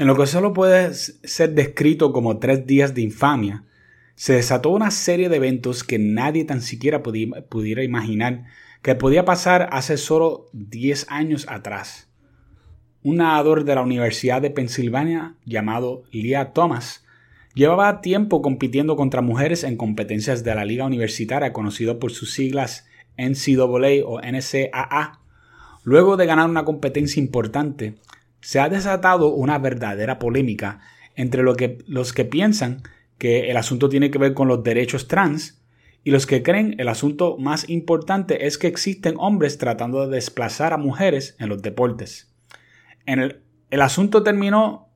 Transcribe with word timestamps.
En 0.00 0.06
lo 0.06 0.16
que 0.16 0.26
solo 0.26 0.54
puede 0.54 0.94
ser 0.94 1.54
descrito 1.54 2.14
como 2.14 2.38
tres 2.38 2.66
días 2.66 2.94
de 2.94 3.02
infamia, 3.02 3.64
se 4.14 4.32
desató 4.32 4.70
una 4.70 4.90
serie 4.90 5.28
de 5.28 5.36
eventos 5.36 5.84
que 5.84 5.98
nadie 5.98 6.46
tan 6.46 6.62
siquiera 6.62 7.02
pudiera 7.02 7.84
imaginar 7.84 8.46
que 8.80 8.94
podía 8.94 9.26
pasar 9.26 9.68
hace 9.72 9.98
solo 9.98 10.46
10 10.54 11.04
años 11.10 11.46
atrás. 11.50 12.08
Un 13.02 13.16
nadador 13.16 13.64
de 13.64 13.74
la 13.74 13.82
Universidad 13.82 14.40
de 14.40 14.48
Pensilvania 14.48 15.34
llamado 15.44 16.04
Leah 16.12 16.54
Thomas 16.54 17.04
llevaba 17.52 18.00
tiempo 18.00 18.40
compitiendo 18.40 18.96
contra 18.96 19.20
mujeres 19.20 19.64
en 19.64 19.76
competencias 19.76 20.42
de 20.44 20.54
la 20.54 20.64
liga 20.64 20.86
universitaria 20.86 21.52
conocido 21.52 21.98
por 21.98 22.10
sus 22.10 22.32
siglas 22.32 22.86
NCAA 23.18 24.06
o 24.06 24.18
NCAA. 24.22 25.20
Luego 25.84 26.16
de 26.16 26.24
ganar 26.24 26.48
una 26.48 26.64
competencia 26.64 27.22
importante, 27.22 27.96
se 28.40 28.60
ha 28.60 28.68
desatado 28.68 29.28
una 29.28 29.58
verdadera 29.58 30.18
polémica 30.18 30.80
entre 31.14 31.42
los 31.42 32.12
que 32.12 32.24
piensan 32.24 32.82
que 33.18 33.50
el 33.50 33.56
asunto 33.56 33.88
tiene 33.88 34.10
que 34.10 34.18
ver 34.18 34.32
con 34.34 34.48
los 34.48 34.62
derechos 34.62 35.06
trans 35.06 35.60
y 36.02 36.10
los 36.10 36.26
que 36.26 36.42
creen 36.42 36.76
el 36.78 36.88
asunto 36.88 37.36
más 37.38 37.68
importante 37.68 38.46
es 38.46 38.56
que 38.56 38.66
existen 38.66 39.14
hombres 39.18 39.58
tratando 39.58 40.06
de 40.06 40.14
desplazar 40.14 40.72
a 40.72 40.78
mujeres 40.78 41.36
en 41.38 41.50
los 41.50 41.60
deportes. 41.60 42.32
El 43.04 43.82
asunto 43.82 44.22
terminó 44.22 44.88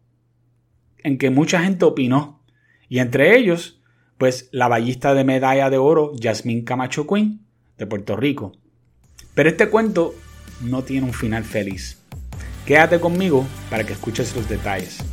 en 0.99 1.19
que 1.19 1.29
mucha 1.31 1.63
gente 1.63 1.85
opinó 1.85 2.43
y 2.89 3.01
entre 3.01 3.37
ellos, 3.37 3.83
pues 4.17 4.49
la 4.53 4.69
ballista 4.69 5.15
de 5.15 5.25
medalla 5.25 5.69
de 5.69 5.77
oro 5.77 6.13
Yasmín 6.15 6.65
Camacho 6.65 7.07
Quinn 7.07 7.45
de 7.77 7.87
Puerto 7.87 8.17
Rico. 8.17 8.53
Pero 9.35 9.51
este 9.51 9.69
cuento 9.69 10.15
no 10.63 10.85
tiene 10.85 11.07
un 11.07 11.13
final 11.13 11.45
feliz. 11.45 12.01
Quédate 12.67 12.99
conmigo 12.99 13.45
para 13.69 13.85
que 13.85 13.93
escuches 13.93 14.35
los 14.35 14.49
detalles. 14.49 15.05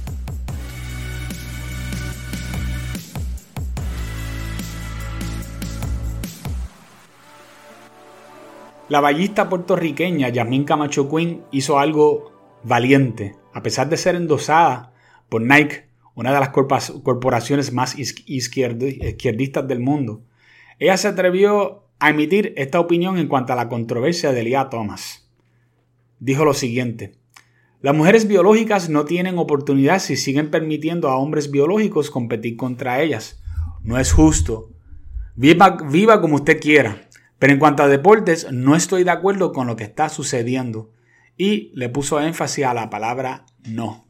La 8.87 9.01
ballista 9.01 9.49
puertorriqueña 9.49 10.29
Yasmín 10.29 10.63
Camacho 10.63 11.09
Quinn 11.09 11.43
hizo 11.51 11.77
algo 11.77 12.31
valiente, 12.63 13.35
a 13.53 13.61
pesar 13.61 13.89
de 13.89 13.97
ser 13.97 14.15
endosada 14.15 14.93
por 15.27 15.41
Nike, 15.41 15.87
una 16.15 16.33
de 16.33 16.39
las 16.39 16.49
corporaciones 16.49 17.73
más 17.73 17.97
izquierdistas 17.97 19.67
del 19.67 19.79
mundo. 19.79 20.23
Ella 20.79 20.95
se 20.97 21.09
atrevió 21.09 21.85
a 21.99 22.09
emitir 22.09 22.53
esta 22.55 22.79
opinión 22.79 23.17
en 23.17 23.27
cuanto 23.27 23.53
a 23.53 23.55
la 23.57 23.69
controversia 23.69 24.31
de 24.31 24.43
Leah 24.43 24.69
Thomas. 24.69 25.29
Dijo 26.19 26.43
lo 26.43 26.53
siguiente: 26.53 27.13
las 27.81 27.95
mujeres 27.95 28.27
biológicas 28.27 28.89
no 28.89 29.05
tienen 29.05 29.39
oportunidad 29.39 29.97
si 29.97 30.15
siguen 30.15 30.51
permitiendo 30.51 31.09
a 31.09 31.17
hombres 31.17 31.49
biológicos 31.49 32.11
competir 32.11 32.55
contra 32.55 33.01
ellas. 33.01 33.41
No 33.81 33.97
es 33.97 34.11
justo. 34.11 34.69
Viva, 35.35 35.77
viva 35.89 36.21
como 36.21 36.35
usted 36.35 36.59
quiera. 36.59 37.09
Pero 37.39 37.53
en 37.53 37.59
cuanto 37.59 37.81
a 37.81 37.87
deportes, 37.87 38.51
no 38.51 38.75
estoy 38.75 39.03
de 39.03 39.09
acuerdo 39.09 39.51
con 39.51 39.65
lo 39.65 39.75
que 39.75 39.83
está 39.83 40.09
sucediendo. 40.09 40.91
Y 41.37 41.71
le 41.73 41.89
puso 41.89 42.21
énfasis 42.21 42.65
a 42.65 42.75
la 42.75 42.91
palabra 42.91 43.47
no. 43.67 44.05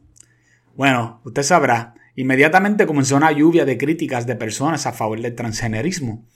Bueno, 0.76 1.22
usted 1.24 1.42
sabrá, 1.42 1.94
inmediatamente 2.14 2.86
comenzó 2.86 3.16
una 3.16 3.32
lluvia 3.32 3.64
de 3.64 3.78
críticas 3.78 4.26
de 4.26 4.36
personas 4.36 4.86
a 4.86 4.92
favor 4.92 5.18
del 5.18 5.34
transgenerismo. 5.34 6.26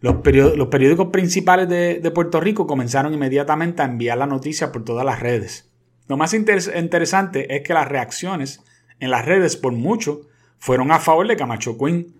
Los, 0.00 0.16
periódicos 0.16 1.08
principales 1.08 1.70
de, 1.70 2.00
de 2.00 2.10
Puerto 2.10 2.38
Rico 2.38 2.66
comenzaron 2.66 3.14
inmediatamente 3.14 3.80
a 3.80 3.86
enviar 3.86 4.18
la 4.18 4.26
noticia 4.26 4.72
por 4.72 4.84
todas 4.84 5.06
las 5.06 5.20
redes. 5.20 5.70
Lo 6.08 6.16
más 6.16 6.34
interesante 6.34 7.56
es 7.56 7.62
que 7.62 7.74
las 7.74 7.88
reacciones 7.88 8.62
en 9.00 9.10
las 9.10 9.24
redes 9.24 9.56
por 9.56 9.72
mucho 9.72 10.22
fueron 10.58 10.90
a 10.92 11.00
favor 11.00 11.26
de 11.26 11.36
Camacho 11.36 11.76
Quinn. 11.76 12.14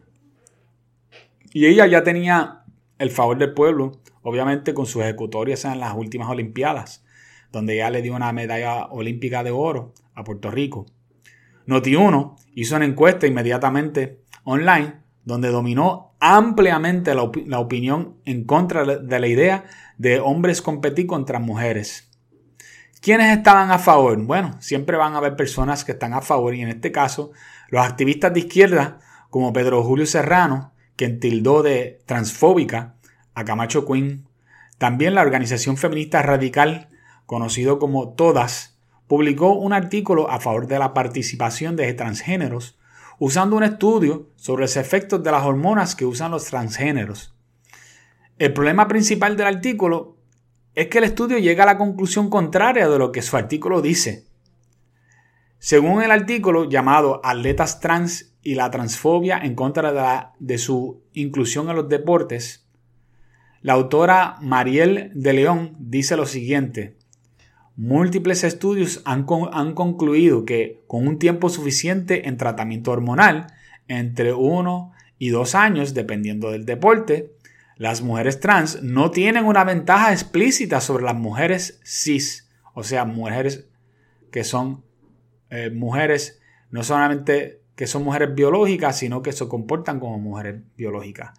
Y 1.52 1.66
ella 1.66 1.86
ya 1.86 2.02
tenía 2.02 2.64
el 2.98 3.10
favor 3.10 3.38
del 3.38 3.54
pueblo, 3.54 4.00
obviamente 4.22 4.74
con 4.74 4.86
sus 4.86 5.02
ejecutorias 5.02 5.64
en 5.64 5.80
las 5.80 5.94
últimas 5.94 6.28
Olimpiadas, 6.28 7.04
donde 7.52 7.74
ella 7.74 7.90
le 7.90 8.02
dio 8.02 8.14
una 8.14 8.32
medalla 8.32 8.86
olímpica 8.86 9.42
de 9.42 9.50
oro 9.52 9.94
a 10.14 10.24
Puerto 10.24 10.50
Rico. 10.50 10.86
Noti1 11.66 12.36
hizo 12.54 12.76
una 12.76 12.84
encuesta 12.84 13.26
inmediatamente 13.26 14.20
online 14.44 14.94
donde 15.24 15.48
dominó 15.48 16.14
ampliamente 16.20 17.14
la 17.14 17.58
opinión 17.58 18.16
en 18.24 18.44
contra 18.44 18.84
de 18.84 19.20
la 19.20 19.26
idea 19.26 19.64
de 19.98 20.20
hombres 20.20 20.62
competir 20.62 21.06
contra 21.06 21.40
mujeres. 21.40 22.05
¿Quiénes 23.06 23.36
estaban 23.36 23.70
a 23.70 23.78
favor? 23.78 24.20
Bueno, 24.20 24.56
siempre 24.58 24.96
van 24.96 25.14
a 25.14 25.18
haber 25.18 25.36
personas 25.36 25.84
que 25.84 25.92
están 25.92 26.12
a 26.12 26.22
favor 26.22 26.56
y 26.56 26.62
en 26.62 26.70
este 26.70 26.90
caso 26.90 27.30
los 27.68 27.86
activistas 27.86 28.34
de 28.34 28.40
izquierda 28.40 28.98
como 29.30 29.52
Pedro 29.52 29.84
Julio 29.84 30.06
Serrano, 30.06 30.72
quien 30.96 31.20
tildó 31.20 31.62
de 31.62 32.00
transfóbica 32.04 32.96
a 33.32 33.44
Camacho 33.44 33.86
Quinn. 33.86 34.26
También 34.78 35.14
la 35.14 35.22
organización 35.22 35.76
feminista 35.76 36.20
radical, 36.20 36.88
conocido 37.26 37.78
como 37.78 38.08
Todas, 38.14 38.76
publicó 39.06 39.52
un 39.52 39.72
artículo 39.72 40.28
a 40.28 40.40
favor 40.40 40.66
de 40.66 40.80
la 40.80 40.92
participación 40.92 41.76
de 41.76 41.94
transgéneros, 41.94 42.76
usando 43.20 43.54
un 43.54 43.62
estudio 43.62 44.30
sobre 44.34 44.62
los 44.62 44.76
efectos 44.76 45.22
de 45.22 45.30
las 45.30 45.44
hormonas 45.44 45.94
que 45.94 46.06
usan 46.06 46.32
los 46.32 46.46
transgéneros. 46.46 47.36
El 48.40 48.52
problema 48.52 48.88
principal 48.88 49.36
del 49.36 49.46
artículo 49.46 50.15
es 50.76 50.88
que 50.88 50.98
el 50.98 51.04
estudio 51.04 51.38
llega 51.38 51.62
a 51.62 51.66
la 51.66 51.78
conclusión 51.78 52.28
contraria 52.28 52.86
de 52.86 52.98
lo 52.98 53.10
que 53.10 53.22
su 53.22 53.36
artículo 53.38 53.80
dice. 53.80 54.26
Según 55.58 56.02
el 56.02 56.10
artículo 56.10 56.68
llamado 56.68 57.22
Atletas 57.24 57.80
Trans 57.80 58.34
y 58.42 58.56
la 58.56 58.70
transfobia 58.70 59.38
en 59.38 59.54
contra 59.54 60.34
de, 60.38 60.58
su 60.58 61.02
inclusión 61.14 61.70
en 61.70 61.76
los 61.76 61.88
deportes, 61.88 62.68
la 63.62 63.72
autora 63.72 64.36
Mariel 64.42 65.10
de 65.14 65.32
León 65.32 65.76
dice 65.78 66.14
lo 66.14 66.26
siguiente. 66.26 66.98
Múltiples 67.74 68.44
estudios 68.44 69.00
han, 69.06 69.24
han 69.52 69.72
concluido 69.72 70.44
que 70.44 70.84
con 70.86 71.08
un 71.08 71.18
tiempo 71.18 71.48
suficiente 71.48 72.28
en 72.28 72.36
tratamiento 72.36 72.90
hormonal, 72.90 73.46
entre 73.88 74.34
uno 74.34 74.92
y 75.18 75.30
dos 75.30 75.54
años 75.54 75.94
dependiendo 75.94 76.50
del 76.50 76.66
deporte, 76.66 77.32
las 77.76 78.00
mujeres 78.00 78.40
trans 78.40 78.82
no 78.82 79.10
tienen 79.10 79.44
una 79.44 79.62
ventaja 79.64 80.12
explícita 80.12 80.80
sobre 80.80 81.04
las 81.04 81.14
mujeres 81.14 81.80
cis, 81.84 82.48
o 82.74 82.82
sea, 82.82 83.04
mujeres 83.04 83.68
que 84.32 84.44
son 84.44 84.84
eh, 85.50 85.70
mujeres 85.70 86.40
no 86.70 86.82
solamente 86.82 87.62
que 87.76 87.86
son 87.86 88.02
mujeres 88.02 88.34
biológicas, 88.34 88.98
sino 88.98 89.22
que 89.22 89.32
se 89.32 89.46
comportan 89.48 90.00
como 90.00 90.18
mujeres 90.18 90.62
biológicas. 90.76 91.38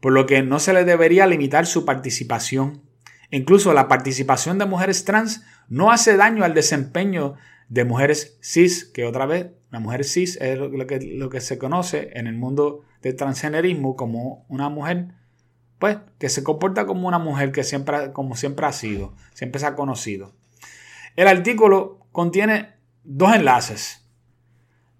Por 0.00 0.12
lo 0.12 0.26
que 0.26 0.42
no 0.42 0.58
se 0.58 0.72
les 0.72 0.86
debería 0.86 1.26
limitar 1.26 1.66
su 1.66 1.84
participación. 1.84 2.82
Incluso 3.30 3.74
la 3.74 3.86
participación 3.86 4.58
de 4.58 4.64
mujeres 4.64 5.04
trans 5.04 5.44
no 5.68 5.90
hace 5.90 6.16
daño 6.16 6.44
al 6.44 6.54
desempeño 6.54 7.34
de 7.68 7.84
mujeres 7.84 8.38
cis, 8.42 8.86
que 8.86 9.04
otra 9.04 9.26
vez, 9.26 9.48
la 9.70 9.80
mujer 9.80 10.04
cis 10.04 10.38
es 10.40 10.58
lo 10.58 10.86
que, 10.86 11.00
lo 11.00 11.28
que 11.28 11.40
se 11.40 11.58
conoce 11.58 12.10
en 12.14 12.26
el 12.26 12.34
mundo 12.34 12.82
del 13.02 13.16
transgenerismo 13.16 13.96
como 13.96 14.46
una 14.48 14.70
mujer 14.70 15.08
pues, 15.84 15.98
que 16.18 16.30
se 16.30 16.42
comporta 16.42 16.86
como 16.86 17.06
una 17.06 17.18
mujer 17.18 17.52
que 17.52 17.62
siempre, 17.62 18.10
como 18.14 18.36
siempre 18.36 18.64
ha 18.64 18.72
sido, 18.72 19.12
siempre 19.34 19.60
se 19.60 19.66
ha 19.66 19.74
conocido. 19.74 20.32
El 21.14 21.28
artículo 21.28 21.98
contiene 22.10 22.70
dos 23.02 23.34
enlaces, 23.34 24.02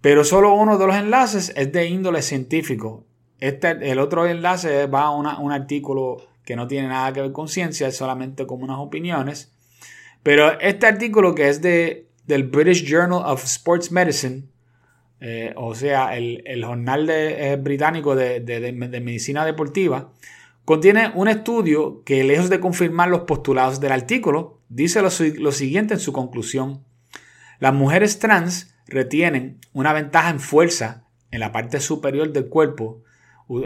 pero 0.03 0.25
solo 0.25 0.53
uno 0.53 0.77
de 0.77 0.87
los 0.87 0.95
enlaces 0.95 1.55
es 1.57 1.73
de 1.73 1.87
índole 1.87 2.21
científico. 2.21 3.07
Este, 3.41 3.91
el 3.91 3.99
otro 3.99 4.27
enlace 4.27 4.87
va 4.87 5.05
a 5.05 5.11
un 5.11 5.53
artículo 5.53 6.19
que 6.45 6.55
no 6.55 6.67
tiene 6.67 6.89
nada 6.89 7.15
que 7.15 7.23
ver 7.23 7.33
con 7.33 7.49
ciencia, 7.49 7.89
es 7.89 7.97
solamente 7.97 8.47
como 8.47 8.65
unas 8.65 8.77
opiniones. 8.77 9.57
Pero 10.23 10.61
este 10.61 10.87
artículo 10.87 11.35
que 11.35 11.49
es 11.49 11.63
de, 11.63 12.09
del 12.27 12.43
British 12.43 12.85
Journal 12.85 13.23
of 13.25 13.43
Sports 13.43 13.91
Medicine, 13.91 14.43
eh, 15.23 15.55
o 15.57 15.75
sea, 15.75 16.15
el, 16.15 16.63
jornal 16.63 17.07
de, 17.07 17.57
británico 17.57 18.15
de, 18.15 18.41
de, 18.41 19.01
medicina 19.01 19.47
deportiva, 19.47 20.11
Contiene 20.65 21.13
un 21.15 21.29
estudio 21.29 22.03
que, 22.05 22.25
lejos 22.25 22.49
de 22.49 22.61
confirmar 22.61 23.11
los 23.11 23.23
postulados 23.23 23.81
del 23.81 23.93
artículo, 23.93 24.63
dice 24.71 25.03
lo, 25.03 25.11
siguiente 25.11 25.95
en 25.95 26.01
su 26.01 26.13
conclusión. 26.13 26.85
Las 27.59 27.75
mujeres 27.75 28.19
trans 28.19 28.75
retienen 28.87 29.61
una 29.75 29.93
ventaja 29.93 30.31
en 30.31 30.41
fuerza 30.41 31.05
en 31.31 31.41
la 31.41 31.53
parte 31.53 31.81
superior 31.81 32.33
del 32.33 32.49
cuerpo, 32.49 33.03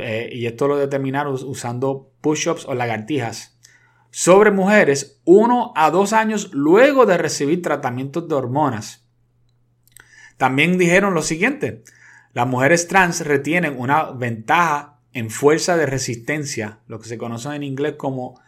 eh, 0.00 0.28
y 0.32 0.46
esto 0.46 0.66
lo 0.66 0.76
determinaron 0.76 1.34
usando 1.46 2.10
push-ups 2.20 2.64
o 2.66 2.74
lagartijas, 2.74 3.58
sobre 4.10 4.50
mujeres 4.50 5.20
uno 5.24 5.72
a 5.76 5.90
dos 5.90 6.12
años 6.12 6.50
luego 6.52 7.06
de 7.06 7.18
recibir 7.18 7.62
tratamientos 7.62 8.26
de 8.26 8.34
hormonas. 8.34 9.06
También 10.36 10.78
dijeron 10.78 11.14
lo 11.14 11.22
siguiente, 11.22 11.84
las 12.32 12.46
mujeres 12.46 12.88
trans 12.88 13.24
retienen 13.24 13.78
una 13.78 14.10
ventaja 14.10 14.97
en 15.12 15.30
fuerza 15.30 15.76
de 15.76 15.86
resistencia, 15.86 16.80
lo 16.86 16.98
que 16.98 17.08
se 17.08 17.18
conoce 17.18 17.54
en 17.54 17.62
inglés 17.62 17.94
como 17.96 18.40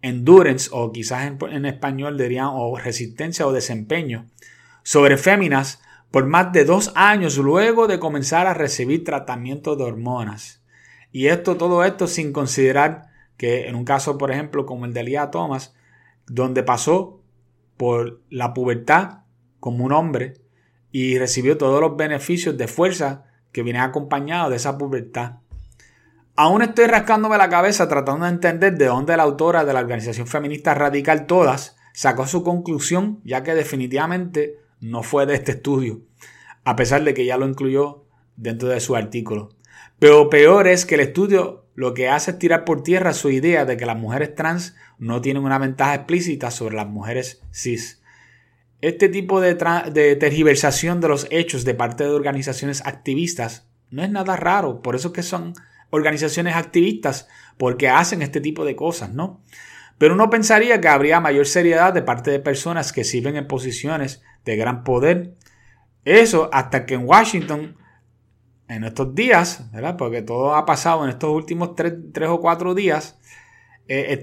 endurance 0.00 0.70
o 0.72 0.92
quizás 0.92 1.30
en, 1.50 1.66
español 1.66 2.16
dirían 2.16 2.48
o 2.52 2.78
resistencia 2.78 3.46
o 3.46 3.52
desempeño, 3.52 4.26
sobre 4.82 5.16
féminas 5.16 5.82
por 6.10 6.26
más 6.26 6.52
de 6.52 6.64
dos 6.64 6.92
años 6.94 7.36
luego 7.36 7.86
de 7.86 7.98
comenzar 7.98 8.46
a 8.46 8.54
recibir 8.54 9.04
tratamiento 9.04 9.76
de 9.76 9.84
hormonas. 9.84 10.62
Y 11.12 11.26
esto, 11.26 11.56
todo 11.56 11.84
esto 11.84 12.06
sin 12.06 12.32
considerar 12.32 13.08
que 13.36 13.68
en 13.68 13.74
un 13.74 13.84
caso, 13.84 14.18
por 14.18 14.30
ejemplo, 14.30 14.66
como 14.66 14.86
el 14.86 14.94
de 14.94 15.00
Elia 15.00 15.30
Thomas, 15.30 15.74
donde 16.26 16.62
pasó 16.62 17.22
por 17.76 18.20
la 18.30 18.54
pubertad 18.54 19.20
como 19.60 19.84
un 19.84 19.92
hombre 19.92 20.34
y 20.90 21.18
recibió 21.18 21.58
todos 21.58 21.80
los 21.80 21.96
beneficios 21.96 22.56
de 22.56 22.68
fuerza 22.68 23.24
que 23.52 23.62
vienen 23.62 23.82
acompañados 23.82 24.50
de 24.50 24.56
esa 24.56 24.78
pubertad. 24.78 25.36
Aún 26.40 26.62
estoy 26.62 26.86
rascándome 26.86 27.36
la 27.36 27.48
cabeza 27.48 27.88
tratando 27.88 28.24
de 28.24 28.30
entender 28.30 28.78
de 28.78 28.84
dónde 28.84 29.16
la 29.16 29.24
autora 29.24 29.64
de 29.64 29.72
la 29.72 29.80
organización 29.80 30.28
feminista 30.28 30.72
radical 30.72 31.26
Todas 31.26 31.74
sacó 31.92 32.28
su 32.28 32.44
conclusión, 32.44 33.20
ya 33.24 33.42
que 33.42 33.56
definitivamente 33.56 34.60
no 34.78 35.02
fue 35.02 35.26
de 35.26 35.34
este 35.34 35.50
estudio, 35.50 36.02
a 36.62 36.76
pesar 36.76 37.02
de 37.02 37.12
que 37.12 37.26
ya 37.26 37.38
lo 37.38 37.48
incluyó 37.48 38.04
dentro 38.36 38.68
de 38.68 38.78
su 38.78 38.94
artículo. 38.94 39.48
Pero 39.98 40.30
peor 40.30 40.68
es 40.68 40.86
que 40.86 40.94
el 40.94 41.00
estudio 41.00 41.66
lo 41.74 41.92
que 41.92 42.08
hace 42.08 42.30
es 42.30 42.38
tirar 42.38 42.64
por 42.64 42.84
tierra 42.84 43.14
su 43.14 43.30
idea 43.30 43.64
de 43.64 43.76
que 43.76 43.84
las 43.84 43.98
mujeres 43.98 44.36
trans 44.36 44.76
no 44.96 45.20
tienen 45.20 45.42
una 45.42 45.58
ventaja 45.58 45.96
explícita 45.96 46.52
sobre 46.52 46.76
las 46.76 46.86
mujeres 46.86 47.42
cis. 47.50 48.00
Este 48.80 49.08
tipo 49.08 49.40
de, 49.40 49.56
tergiversación 50.14 51.00
de 51.00 51.08
los 51.08 51.26
hechos 51.30 51.64
de 51.64 51.74
parte 51.74 52.04
de 52.04 52.10
organizaciones 52.10 52.86
activistas 52.86 53.66
no 53.90 54.04
es 54.04 54.10
nada 54.12 54.36
raro, 54.36 54.82
por 54.82 54.94
eso 54.94 55.08
es 55.08 55.14
que 55.14 55.24
son 55.24 55.54
organizaciones 55.90 56.56
activistas, 56.56 57.28
porque 57.56 57.88
hacen 57.88 58.22
este 58.22 58.40
tipo 58.40 58.64
de 58.64 58.76
cosas, 58.76 59.12
¿no? 59.12 59.42
Pero 59.98 60.14
uno 60.14 60.30
pensaría 60.30 60.80
que 60.80 60.88
habría 60.88 61.20
mayor 61.20 61.46
seriedad 61.46 61.92
de 61.92 62.02
parte 62.02 62.30
de 62.30 62.38
personas 62.38 62.92
que 62.92 63.04
sirven 63.04 63.36
en 63.36 63.48
posiciones 63.48 64.22
de 64.44 64.56
gran 64.56 64.84
poder. 64.84 65.34
Eso 66.04 66.48
hasta 66.52 66.86
que 66.86 66.94
en 66.94 67.04
Washington 67.04 67.76
en 68.68 68.84
estos 68.84 69.14
días, 69.14 69.70
¿verdad? 69.72 69.96
Porque 69.96 70.22
todo 70.22 70.54
ha 70.54 70.66
pasado 70.66 71.04
en 71.04 71.10
estos 71.10 71.30
últimos 71.30 71.74
tres, 71.74 72.28
o 72.28 72.40
cuatro 72.40 72.74
días, 72.74 73.18
eh, 73.88 74.20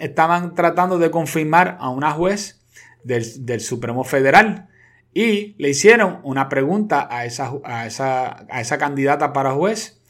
estaban 0.00 0.54
tratando 0.54 0.98
de 0.98 1.10
confirmar 1.10 1.76
a 1.80 1.88
una 1.88 2.10
juez 2.10 2.60
del, 3.04 3.60
Supremo 3.60 4.02
Federal 4.02 4.68
y 5.12 5.54
le 5.62 5.70
hicieron 5.70 6.20
una 6.24 6.48
pregunta 6.48 7.06
a 7.08 7.24
esa, 7.24 7.52
a, 7.62 7.86
esa, 7.86 8.44
a 8.50 8.60
esa 8.60 8.78
candidata 8.78 9.32
para 9.32 9.52
juez. 9.52 10.00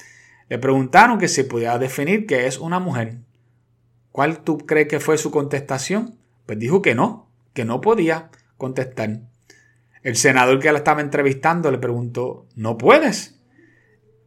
Le 0.48 0.58
preguntaron 0.58 1.18
que 1.18 1.28
se 1.28 1.44
podía 1.44 1.78
definir 1.78 2.26
que 2.26 2.46
es 2.46 2.58
una 2.58 2.78
mujer. 2.78 3.18
¿Cuál 4.12 4.44
tú 4.44 4.58
crees 4.58 4.88
que 4.88 5.00
fue 5.00 5.18
su 5.18 5.30
contestación? 5.30 6.18
Pues 6.46 6.58
dijo 6.58 6.82
que 6.82 6.94
no, 6.94 7.30
que 7.52 7.64
no 7.64 7.80
podía 7.80 8.30
contestar. 8.56 9.20
El 10.02 10.16
senador 10.16 10.60
que 10.60 10.70
la 10.70 10.78
estaba 10.78 11.00
entrevistando 11.00 11.70
le 11.70 11.78
preguntó, 11.78 12.46
¿no 12.54 12.76
puedes? 12.76 13.40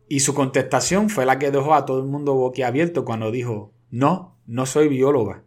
Y 0.10 0.22
su 0.22 0.34
contestación 0.34 1.10
fue 1.10 1.26
la 1.26 1.38
que 1.38 1.52
dejó 1.52 1.74
a 1.76 1.86
todo 1.86 2.00
el 2.00 2.08
mundo 2.08 2.34
boquiabierto 2.34 3.06
cuando 3.06 3.32
dijo, 3.32 3.74
no, 3.92 4.38
no 4.46 4.66
soy 4.66 4.88
bióloga. 4.88 5.44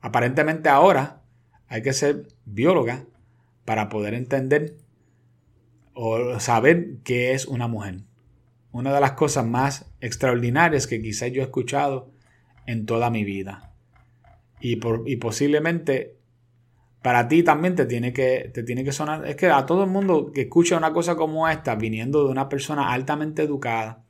Aparentemente 0.00 0.68
ahora 0.68 1.22
hay 1.68 1.82
que 1.82 1.92
ser 1.92 2.28
bióloga 2.44 3.04
para 3.64 3.88
poder 3.88 4.14
entender 4.14 4.76
o 5.94 6.38
saber 6.40 6.98
qué 7.04 7.32
es 7.32 7.46
una 7.46 7.66
mujer. 7.66 8.00
Una 8.76 8.94
de 8.94 9.00
las 9.00 9.12
cosas 9.12 9.46
más 9.46 9.90
extraordinarias 10.00 10.86
que 10.86 11.00
quizás 11.00 11.32
yo 11.32 11.40
he 11.40 11.44
escuchado 11.44 12.10
en 12.66 12.84
toda 12.84 13.10
mi 13.10 13.24
vida. 13.24 13.72
Y, 14.60 14.76
por, 14.76 15.04
y 15.06 15.16
posiblemente 15.16 16.16
para 17.02 17.28
ti 17.28 17.42
también 17.42 17.76
te 17.76 17.86
tiene 17.86 18.12
que, 18.12 18.50
te 18.52 18.64
tiene 18.64 18.82
que 18.82 18.92
sonar. 18.92 19.26
Es 19.26 19.36
que 19.36 19.46
a 19.46 19.64
todo 19.64 19.84
el 19.84 19.90
mundo 19.90 20.32
que 20.32 20.42
escucha 20.42 20.76
una 20.76 20.92
cosa 20.92 21.14
como 21.14 21.48
esta, 21.48 21.76
viniendo 21.76 22.24
de 22.24 22.30
una 22.30 22.48
persona 22.48 22.92
altamente 22.92 23.42
educada, 23.44 24.02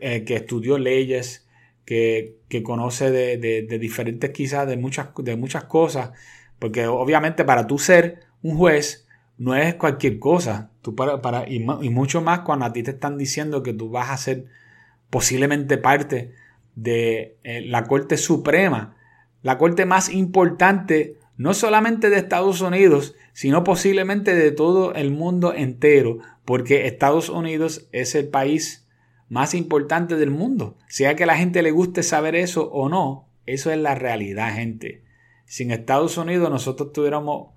eh, 0.00 0.24
que 0.24 0.36
estudió 0.36 0.78
leyes, 0.78 1.48
que, 1.84 2.36
conoce 2.62 3.10
de, 3.10 3.78
diferentes 3.80 4.30
quizás 4.30 4.68
de 4.68 4.76
muchas, 4.76 5.08
de 5.16 5.36
muchas 5.36 5.64
cosas, 5.64 6.12
porque 6.58 6.86
obviamente 6.86 7.44
para 7.44 7.66
tú 7.66 7.78
ser 7.78 8.20
un 8.42 8.56
juez 8.56 9.07
no 9.38 9.54
es 9.54 9.76
cualquier 9.76 10.18
cosa. 10.18 10.70
Tú 10.82 10.94
para, 10.94 11.22
para, 11.22 11.48
y, 11.48 11.60
mucho 11.60 12.20
más 12.20 12.40
cuando 12.40 12.66
a 12.66 12.72
ti 12.72 12.82
te 12.82 12.90
están 12.90 13.16
diciendo 13.16 13.62
que 13.62 13.72
tú 13.72 13.88
vas 13.88 14.10
a 14.10 14.16
ser 14.16 14.46
posiblemente 15.10 15.78
parte 15.78 16.34
de 16.74 17.36
eh, 17.44 17.62
la 17.62 17.84
Corte 17.84 18.16
Suprema, 18.16 18.96
la 19.42 19.56
Corte 19.56 19.86
más 19.86 20.12
importante 20.12 21.16
no 21.36 21.54
solamente 21.54 22.10
de 22.10 22.18
Estados 22.18 22.60
Unidos, 22.60 23.14
sino 23.32 23.62
posiblemente 23.62 24.34
de 24.34 24.50
todo 24.50 24.92
el 24.94 25.12
mundo 25.12 25.54
entero, 25.54 26.18
porque 26.44 26.86
Estados 26.86 27.28
Unidos 27.28 27.88
es 27.92 28.16
el 28.16 28.28
país 28.28 28.88
más 29.28 29.54
importante 29.54 30.16
del 30.16 30.30
mundo. 30.30 30.76
Sea 30.88 31.14
que 31.14 31.22
a 31.22 31.26
la 31.26 31.36
gente 31.36 31.62
le 31.62 31.70
guste 31.70 32.02
saber 32.02 32.34
eso 32.34 32.68
o 32.70 32.88
no, 32.88 33.28
eso 33.46 33.70
es 33.70 33.78
la 33.78 33.94
realidad, 33.94 34.52
gente. 34.54 35.04
Sin 35.46 35.70
Estados 35.70 36.18
Unidos 36.18 36.50
nosotros 36.50 36.92
tuviéramos 36.92 37.50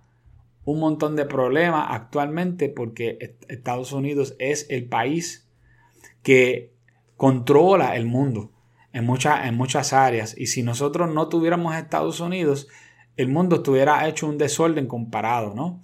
un 0.64 0.80
montón 0.80 1.16
de 1.16 1.26
problemas 1.26 1.88
actualmente 1.90 2.70
porque 2.70 3.36
Estados 3.48 3.92
Unidos 3.92 4.36
es 4.40 4.68
el 4.70 4.86
país 4.86 5.48
que 6.24 6.72
controla 7.18 7.96
el 7.96 8.06
mundo 8.06 8.52
en, 8.94 9.06
muchas 9.06 9.46
en 9.46 9.56
muchas 9.56 9.94
áreas. 9.94 10.36
Y 10.38 10.48
si 10.48 10.64
nosotros 10.64 11.14
no 11.14 11.30
tuviéramos 11.30 11.76
Estados 11.76 12.20
Unidos, 12.20 12.68
el 13.18 13.28
mundo 13.28 13.58
estuviera 13.58 14.08
hecho 14.08 14.28
un 14.28 14.38
desorden 14.38 14.88
comparado, 14.88 15.54
¿no? 15.54 15.82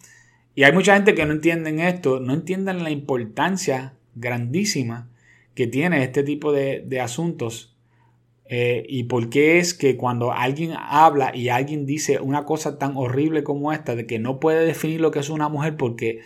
Y 0.56 0.64
hay 0.64 0.72
mucha 0.72 0.96
gente 0.96 1.14
que 1.14 1.26
no 1.26 1.34
entienden 1.34 1.80
esto, 1.80 2.20
no 2.20 2.34
entienden 2.34 2.84
la 2.84 2.90
importancia 2.90 3.94
grandísima 4.16 5.10
que 5.54 5.68
tiene 5.68 6.04
este 6.04 6.24
tipo 6.24 6.52
de, 6.52 7.00
asuntos 7.02 7.77
eh, 8.50 8.86
y 8.88 9.04
por 9.04 9.30
qué 9.30 9.60
es 9.60 9.74
que 9.74 9.98
cuando 9.98 10.32
alguien 10.32 10.74
habla 10.78 11.36
y 11.36 11.50
alguien 11.50 11.86
dice 11.86 12.20
una 12.20 12.46
cosa 12.46 12.78
tan 12.78 12.96
horrible 12.96 13.44
como 13.44 13.74
esta, 13.74 13.96
de 13.96 14.08
que 14.08 14.20
no 14.20 14.40
puede 14.40 14.66
definir 14.66 15.02
lo 15.02 15.12
que 15.12 15.20
es 15.20 15.30
una 15.30 15.50
mujer 15.50 15.76
porque 15.76 16.22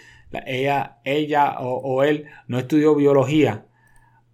ella, 0.45 0.99
ella 1.03 1.59
o, 1.59 2.03
él 2.03 2.25
no 2.47 2.59
estudió 2.59 2.95
biología, 2.95 3.65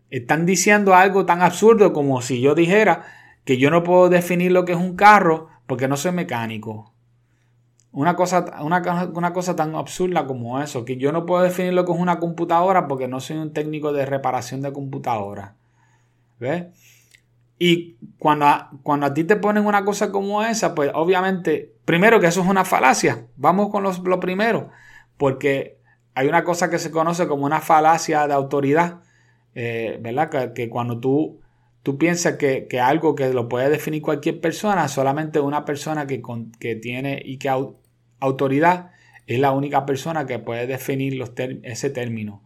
están 0.10 0.46
diciendo 0.46 0.96
algo 0.96 1.26
tan 1.26 1.42
absurdo 1.42 1.94
como 1.94 2.22
si 2.22 2.42
yo 2.42 2.56
dijera 2.56 3.06
que 3.46 3.58
yo 3.58 3.72
no 3.72 3.84
puedo 3.84 4.10
definir 4.10 4.52
lo 4.52 4.66
que 4.66 4.74
es 4.74 4.78
un 4.78 4.98
carro 4.98 5.48
porque 5.66 5.88
no 5.88 5.96
soy 5.96 6.12
mecánico. 6.12 6.94
Una 7.94 8.16
cosa, 8.16 8.62
una, 8.62 9.34
cosa 9.34 9.56
tan 9.56 9.76
absurda 9.76 10.28
como 10.28 10.62
eso, 10.62 10.84
que 10.84 10.98
yo 10.98 11.14
no 11.14 11.26
puedo 11.26 11.42
definir 11.42 11.74
lo 11.74 11.86
que 11.86 11.94
es 11.94 11.98
una 11.98 12.20
computadora 12.20 12.88
porque 12.88 13.08
no 13.08 13.22
soy 13.22 13.38
un 13.38 13.54
técnico 13.54 13.94
de 13.94 14.06
reparación 14.06 14.62
de 14.62 14.74
computadora. 14.74 15.56
¿Ves? 16.40 16.66
Y 17.60 17.98
cuando 18.20 18.46
a, 18.46 18.72
cuando 18.84 19.08
a 19.08 19.14
ti 19.14 19.24
te 19.24 19.36
ponen 19.36 19.66
una 19.66 19.84
cosa 19.84 20.12
como 20.12 20.44
esa, 20.44 20.76
pues 20.76 20.92
obviamente, 20.94 21.74
primero 21.86 22.20
que 22.20 22.28
eso 22.28 22.42
es 22.42 22.48
una 22.48 22.66
falacia. 22.66 23.28
Vamos 23.36 23.70
con 23.70 23.84
lo 23.84 24.20
primero, 24.20 24.70
porque 25.18 25.78
hay 26.14 26.28
una 26.28 26.44
cosa 26.44 26.70
que 26.70 26.80
se 26.80 26.92
conoce 26.92 27.28
como 27.28 27.46
una 27.46 27.62
falacia 27.62 28.28
de 28.28 28.34
autoridad, 28.34 29.02
eh, 29.54 30.00
¿verdad? 30.02 30.54
que, 30.54 30.70
cuando 30.70 31.00
tú 31.00 31.40
tú 31.84 31.98
piensas 31.98 32.38
que, 32.38 32.68
algo 32.82 33.16
que 33.16 33.32
lo 33.32 33.48
puede 33.48 33.70
definir 33.70 34.02
cualquier 34.02 34.42
persona, 34.42 34.88
solamente 34.90 35.40
una 35.40 35.64
persona 35.64 36.06
que, 36.06 36.22
que 36.60 36.76
tiene 36.76 37.22
y 37.24 37.38
que 37.38 37.50
autoridad 38.20 38.90
es 39.26 39.40
la 39.40 39.52
única 39.52 39.86
persona 39.86 40.26
que 40.26 40.40
puede 40.40 40.68
definir 40.68 41.16
los 41.16 41.32
ese 41.38 41.90
término. 41.92 42.44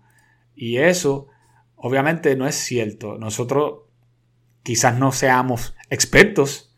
Y 0.53 0.77
eso 0.77 1.27
obviamente 1.75 2.35
no 2.35 2.45
es 2.45 2.55
cierto. 2.55 3.17
Nosotros 3.17 3.79
quizás 4.63 4.97
no 4.97 5.11
seamos 5.11 5.75
expertos 5.89 6.75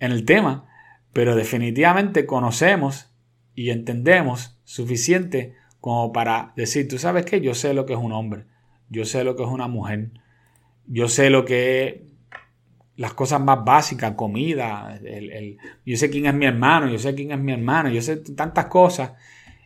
en 0.00 0.12
el 0.12 0.24
tema, 0.24 0.68
pero 1.12 1.36
definitivamente 1.36 2.26
conocemos 2.26 3.10
y 3.54 3.70
entendemos 3.70 4.58
suficiente 4.64 5.54
como 5.80 6.12
para 6.12 6.52
decir, 6.56 6.88
tú 6.88 6.98
sabes 6.98 7.24
que 7.24 7.40
yo 7.40 7.54
sé 7.54 7.74
lo 7.74 7.86
que 7.86 7.94
es 7.94 7.98
un 7.98 8.12
hombre, 8.12 8.44
yo 8.88 9.04
sé 9.04 9.24
lo 9.24 9.36
que 9.36 9.42
es 9.42 9.48
una 9.48 9.68
mujer, 9.68 10.10
yo 10.86 11.08
sé 11.08 11.30
lo 11.30 11.44
que 11.44 11.86
es 11.86 11.94
las 12.96 13.14
cosas 13.14 13.40
más 13.40 13.64
básicas, 13.64 14.12
comida, 14.12 15.00
yo 15.84 15.96
sé 15.96 16.10
quién 16.10 16.26
es 16.26 16.34
mi 16.34 16.46
hermano, 16.46 16.88
yo 16.88 16.98
sé 16.98 17.14
quién 17.14 17.32
es 17.32 17.38
mi 17.38 17.52
hermano, 17.52 17.88
yo 17.88 18.02
sé 18.02 18.18
tantas 18.18 18.66
cosas, 18.66 19.12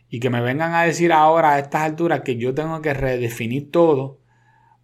y 0.09 0.19
que 0.19 0.29
me 0.29 0.41
vengan 0.41 0.73
a 0.73 0.83
decir 0.83 1.11
ahora 1.11 1.53
a 1.53 1.59
estas 1.59 1.81
alturas 1.81 2.21
que 2.21 2.37
yo 2.37 2.53
tengo 2.53 2.81
que 2.81 2.93
redefinir 2.93 3.69
todo, 3.69 4.21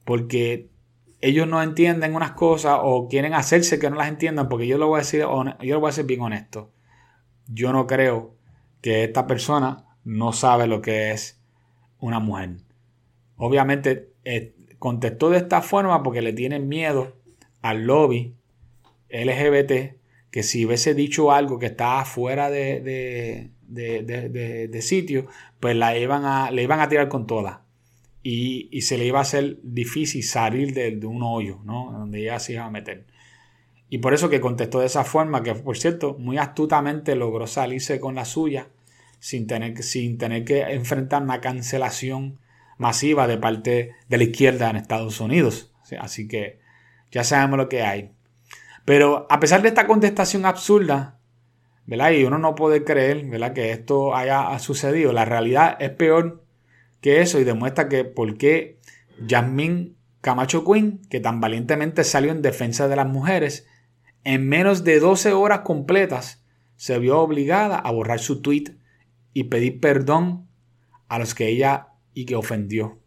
porque 0.04 0.70
ellos 1.24 1.48
no 1.48 1.64
entienden 1.64 2.16
unas 2.16 2.34
cosas 2.34 2.80
o 2.84 3.08
quieren 3.08 3.34
hacerse 3.34 3.80
que 3.80 3.90
no 3.90 3.96
las 3.96 4.10
entiendan, 4.10 4.50
porque 4.50 4.68
yo 4.68 4.78
lo 4.78 4.88
voy 4.90 4.98
a 4.98 5.04
decir, 5.04 5.22
yo 5.22 5.74
lo 5.74 5.80
voy 5.80 5.88
a 5.88 5.92
decir 5.92 6.06
bien 6.06 6.20
honesto. 6.20 6.74
Yo 7.48 7.72
no 7.72 7.88
creo 7.88 8.36
que 8.82 9.06
esta 9.06 9.26
persona 9.26 9.86
no 10.04 10.34
sabe 10.34 10.68
lo 10.68 10.82
que 10.82 11.12
es 11.12 11.42
una 12.00 12.20
mujer. 12.20 12.58
Obviamente 13.38 14.12
eh, 14.26 14.54
contestó 14.80 15.30
de 15.30 15.38
esta 15.38 15.62
forma 15.62 16.04
porque 16.04 16.22
le 16.22 16.34
tienen 16.34 16.68
miedo 16.68 17.16
al 17.62 17.86
lobby 17.86 18.36
LGBT 19.10 19.96
que 20.30 20.44
si 20.44 20.66
hubiese 20.66 20.94
dicho 20.94 21.32
algo 21.32 21.58
que 21.58 21.68
estaba 21.68 22.04
fuera 22.04 22.50
de, 22.50 23.50
de, 23.62 24.82
sitio, 24.82 25.28
pues 25.62 25.74
la 25.78 25.98
iban 25.98 26.26
a, 26.26 26.52
le 26.52 26.64
iban 26.64 26.82
a 26.82 26.90
tirar 26.90 27.08
con 27.08 27.28
toda. 27.28 27.63
Y, 28.26 28.82
se 28.82 28.98
le 28.98 29.06
iba 29.06 29.20
a 29.20 29.24
hacer 29.24 29.60
difícil 29.64 30.24
salir 30.24 30.74
de, 30.74 31.06
un 31.06 31.22
hoyo, 31.24 31.60
¿no? 31.66 31.92
Donde 31.92 32.22
ella 32.22 32.40
se 32.40 32.54
iba 32.54 32.64
a 32.64 32.70
meter. 32.70 33.06
Y 33.90 33.98
por 33.98 34.14
eso 34.14 34.30
que 34.30 34.40
contestó 34.40 34.80
de 34.80 34.86
esa 34.86 35.04
forma, 35.04 35.44
que 35.44 35.54
por 35.56 35.78
cierto, 35.78 36.16
muy 36.18 36.38
astutamente 36.38 37.16
logró 37.16 37.48
salirse 37.48 38.00
con 38.00 38.16
la 38.16 38.26
suya 38.26 38.70
sin 39.20 39.46
tener, 39.46 39.84
sin 39.84 40.18
tener 40.18 40.46
que 40.46 40.62
enfrentar 40.62 41.22
una 41.22 41.42
cancelación 41.42 42.40
masiva 42.78 43.28
de 43.28 43.38
parte 43.38 43.92
de 44.08 44.18
la 44.18 44.24
izquierda 44.24 44.70
en 44.70 44.78
Estados 44.78 45.20
Unidos. 45.20 45.74
Así 46.00 46.28
que 46.28 46.60
ya 47.12 47.24
sabemos 47.24 47.58
lo 47.58 47.70
que 47.70 47.84
hay. 47.84 48.12
Pero 48.86 49.28
a 49.30 49.40
pesar 49.40 49.62
de 49.62 49.70
esta 49.70 49.88
contestación 49.88 50.46
absurda, 50.46 51.20
¿verdad? 51.86 52.12
Y 52.12 52.24
uno 52.24 52.38
no 52.38 52.56
puede 52.56 52.84
creer, 52.84 53.26
¿verdad? 53.26 53.54
Que 53.54 53.72
esto 53.72 54.16
haya 54.16 54.58
sucedido. 54.60 55.14
La 55.14 55.26
realidad 55.26 55.78
es 55.80 55.92
peor 55.92 56.43
que 57.04 57.20
eso 57.20 57.38
y 57.38 57.44
demuestra 57.44 57.90
que 57.90 58.06
por 58.06 58.38
qué 58.38 58.80
Jasmine 59.28 59.92
Camacho 60.22 60.64
Quinn, 60.64 61.02
que 61.10 61.20
tan 61.20 61.42
valientemente 61.42 62.06
salió 62.06 62.32
en 62.32 62.42
defensa 62.42 62.88
de 62.88 62.96
las 62.96 63.08
mujeres, 63.08 63.68
en 64.24 64.48
menos 64.48 64.86
de 64.86 65.02
12 65.02 65.34
horas 65.34 65.60
completas 65.60 66.46
se 66.78 66.98
vio 67.00 67.20
obligada 67.20 67.78
a 67.78 67.92
borrar 67.92 68.20
su 68.20 68.42
tweet 68.42 68.78
y 69.34 69.46
pedir 69.46 69.82
perdón 69.82 70.48
a 71.10 71.20
los 71.20 71.36
que 71.36 71.50
ella 71.50 71.90
y 72.14 72.24
que 72.24 72.38
ofendió. 72.38 73.02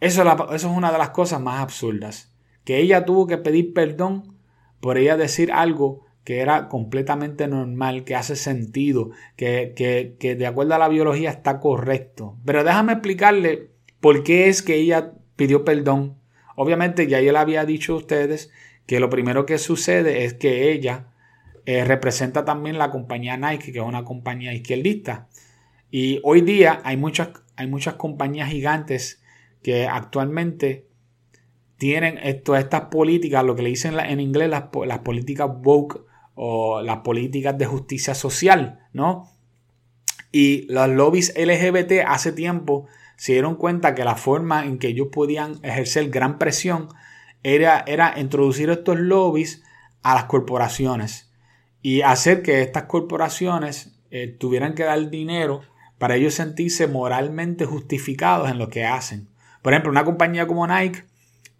Eso, 0.00 0.22
eso 0.22 0.54
es 0.54 0.64
una 0.64 0.90
de 0.90 0.98
las 0.98 1.10
cosas 1.10 1.38
más 1.42 1.60
absurdas, 1.60 2.34
que 2.64 2.78
ella 2.78 3.04
tuvo 3.04 3.26
que 3.26 3.36
pedir 3.36 3.74
perdón 3.74 4.38
por 4.80 4.96
ella 4.96 5.18
decir 5.18 5.52
algo 5.52 6.05
que 6.26 6.40
era 6.40 6.68
completamente 6.68 7.46
normal, 7.46 8.02
que 8.02 8.16
hace 8.16 8.34
sentido, 8.34 9.12
que, 9.36 9.74
que, 9.76 10.16
que, 10.18 10.34
de 10.34 10.48
acuerdo 10.48 10.74
a 10.74 10.78
la 10.78 10.88
biología 10.88 11.30
está 11.30 11.60
correcto. 11.60 12.36
Pero 12.44 12.64
déjame 12.64 12.94
explicarle 12.94 13.70
por 14.00 14.24
qué 14.24 14.48
es 14.48 14.60
que 14.60 14.74
ella 14.74 15.12
pidió 15.36 15.64
perdón. 15.64 16.16
Obviamente 16.56 17.06
ya 17.06 17.20
yo 17.20 17.30
le 17.30 17.38
había 17.38 17.64
dicho 17.64 17.92
a 17.92 17.98
ustedes 17.98 18.50
que 18.86 18.98
lo 18.98 19.08
primero 19.08 19.46
que 19.46 19.56
sucede 19.58 20.24
es 20.24 20.34
que 20.34 20.72
ella 20.72 21.12
eh, 21.64 21.84
representa 21.84 22.44
también 22.44 22.76
la 22.76 22.90
compañía 22.90 23.36
Nike, 23.36 23.70
que 23.70 23.78
es 23.78 23.84
una 23.84 24.04
compañía 24.04 24.52
izquierdista. 24.52 25.28
Y 25.92 26.18
hoy 26.24 26.40
día 26.40 26.80
hay 26.82 26.96
muchas, 26.96 27.28
hay 27.54 27.68
muchas 27.68 27.94
compañías 27.94 28.50
gigantes 28.50 29.22
que 29.62 29.86
actualmente 29.86 30.88
tienen 31.76 32.18
todas 32.42 32.64
estas 32.64 32.86
políticas, 32.86 33.44
lo 33.44 33.54
que 33.54 33.62
le 33.62 33.68
dicen 33.68 33.96
en 34.00 34.18
inglés 34.18 34.50
las, 34.50 34.64
las 34.86 34.98
políticas 34.98 35.48
woke 35.62 36.05
o 36.36 36.82
las 36.82 36.98
políticas 36.98 37.58
de 37.58 37.66
justicia 37.66 38.14
social, 38.14 38.86
¿no? 38.92 39.32
Y 40.30 40.70
los 40.72 40.88
lobbies 40.88 41.34
LGBT 41.36 42.04
hace 42.06 42.30
tiempo 42.30 42.86
se 43.16 43.32
dieron 43.32 43.56
cuenta 43.56 43.94
que 43.94 44.04
la 44.04 44.14
forma 44.14 44.66
en 44.66 44.78
que 44.78 44.88
ellos 44.88 45.08
podían 45.10 45.58
ejercer 45.62 46.10
gran 46.10 46.38
presión 46.38 46.88
era, 47.42 47.82
era 47.86 48.20
introducir 48.20 48.68
estos 48.70 48.98
lobbies 48.98 49.64
a 50.02 50.14
las 50.14 50.24
corporaciones 50.24 51.32
y 51.80 52.02
hacer 52.02 52.42
que 52.42 52.60
estas 52.60 52.84
corporaciones 52.84 53.98
eh, 54.10 54.28
tuvieran 54.28 54.74
que 54.74 54.84
dar 54.84 55.08
dinero 55.08 55.62
para 55.98 56.16
ellos 56.16 56.34
sentirse 56.34 56.86
moralmente 56.86 57.64
justificados 57.64 58.50
en 58.50 58.58
lo 58.58 58.68
que 58.68 58.84
hacen. 58.84 59.28
Por 59.62 59.72
ejemplo, 59.72 59.90
una 59.90 60.04
compañía 60.04 60.46
como 60.46 60.66
Nike 60.66 61.04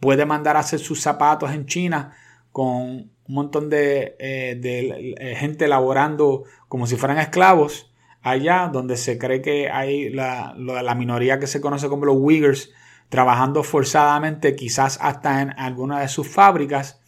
puede 0.01 0.27
mandar 0.27 0.57
a 0.57 0.61
hacer 0.61 0.81
sus 0.81 1.01
zapatos 1.01 1.53
en 1.53 1.65
China 1.65 2.15
con 2.53 3.11
un 3.29 3.35
montón 3.35 3.71
de, 3.71 4.17
eh, 4.19 5.15
eh, 5.19 5.35
gente 5.37 5.69
laborando 5.69 6.45
como 6.69 6.87
si 6.87 6.97
fueran 6.97 7.19
esclavos 7.19 7.93
allá, 8.23 8.69
donde 8.73 8.97
se 8.97 9.19
cree 9.19 9.41
que 9.41 9.71
hay 9.71 10.11
la, 10.11 10.55
la, 10.57 10.95
minoría 10.95 11.39
que 11.39 11.47
se 11.47 11.61
conoce 11.61 11.89
como 11.89 12.07
los 12.07 12.17
Uyghurs 12.19 12.73
trabajando 13.09 13.63
forzadamente, 13.63 14.57
quizás 14.57 14.99
hasta 15.01 15.43
en 15.43 15.51
alguna 15.59 16.01
de 16.01 16.09
sus 16.09 16.27
fábricas, 16.29 17.01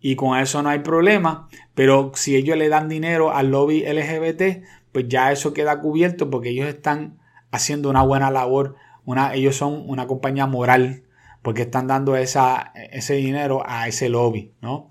y 0.00 0.16
con 0.16 0.38
eso 0.38 0.62
no 0.62 0.68
hay 0.68 0.80
problema, 0.80 1.48
pero 1.74 2.12
si 2.14 2.36
ellos 2.36 2.56
le 2.56 2.68
dan 2.68 2.88
dinero 2.88 3.32
al 3.32 3.50
lobby 3.50 3.84
LGBT, 3.84 4.64
pues 4.92 5.08
ya 5.08 5.32
eso 5.32 5.52
queda 5.54 5.80
cubierto 5.80 6.28
porque 6.28 6.50
ellos 6.50 6.68
están 6.68 7.18
haciendo 7.50 7.88
una 7.88 8.02
buena 8.02 8.30
labor, 8.30 8.76
ellos 9.32 9.56
son 9.56 9.84
una 9.88 10.06
compañía 10.06 10.46
moral, 10.46 11.04
porque 11.42 11.62
están 11.62 11.86
dando 11.86 12.16
esa, 12.16 12.72
ese 12.92 13.14
dinero 13.14 13.62
a 13.66 13.88
ese 13.88 14.08
lobby, 14.08 14.52
¿no? 14.60 14.90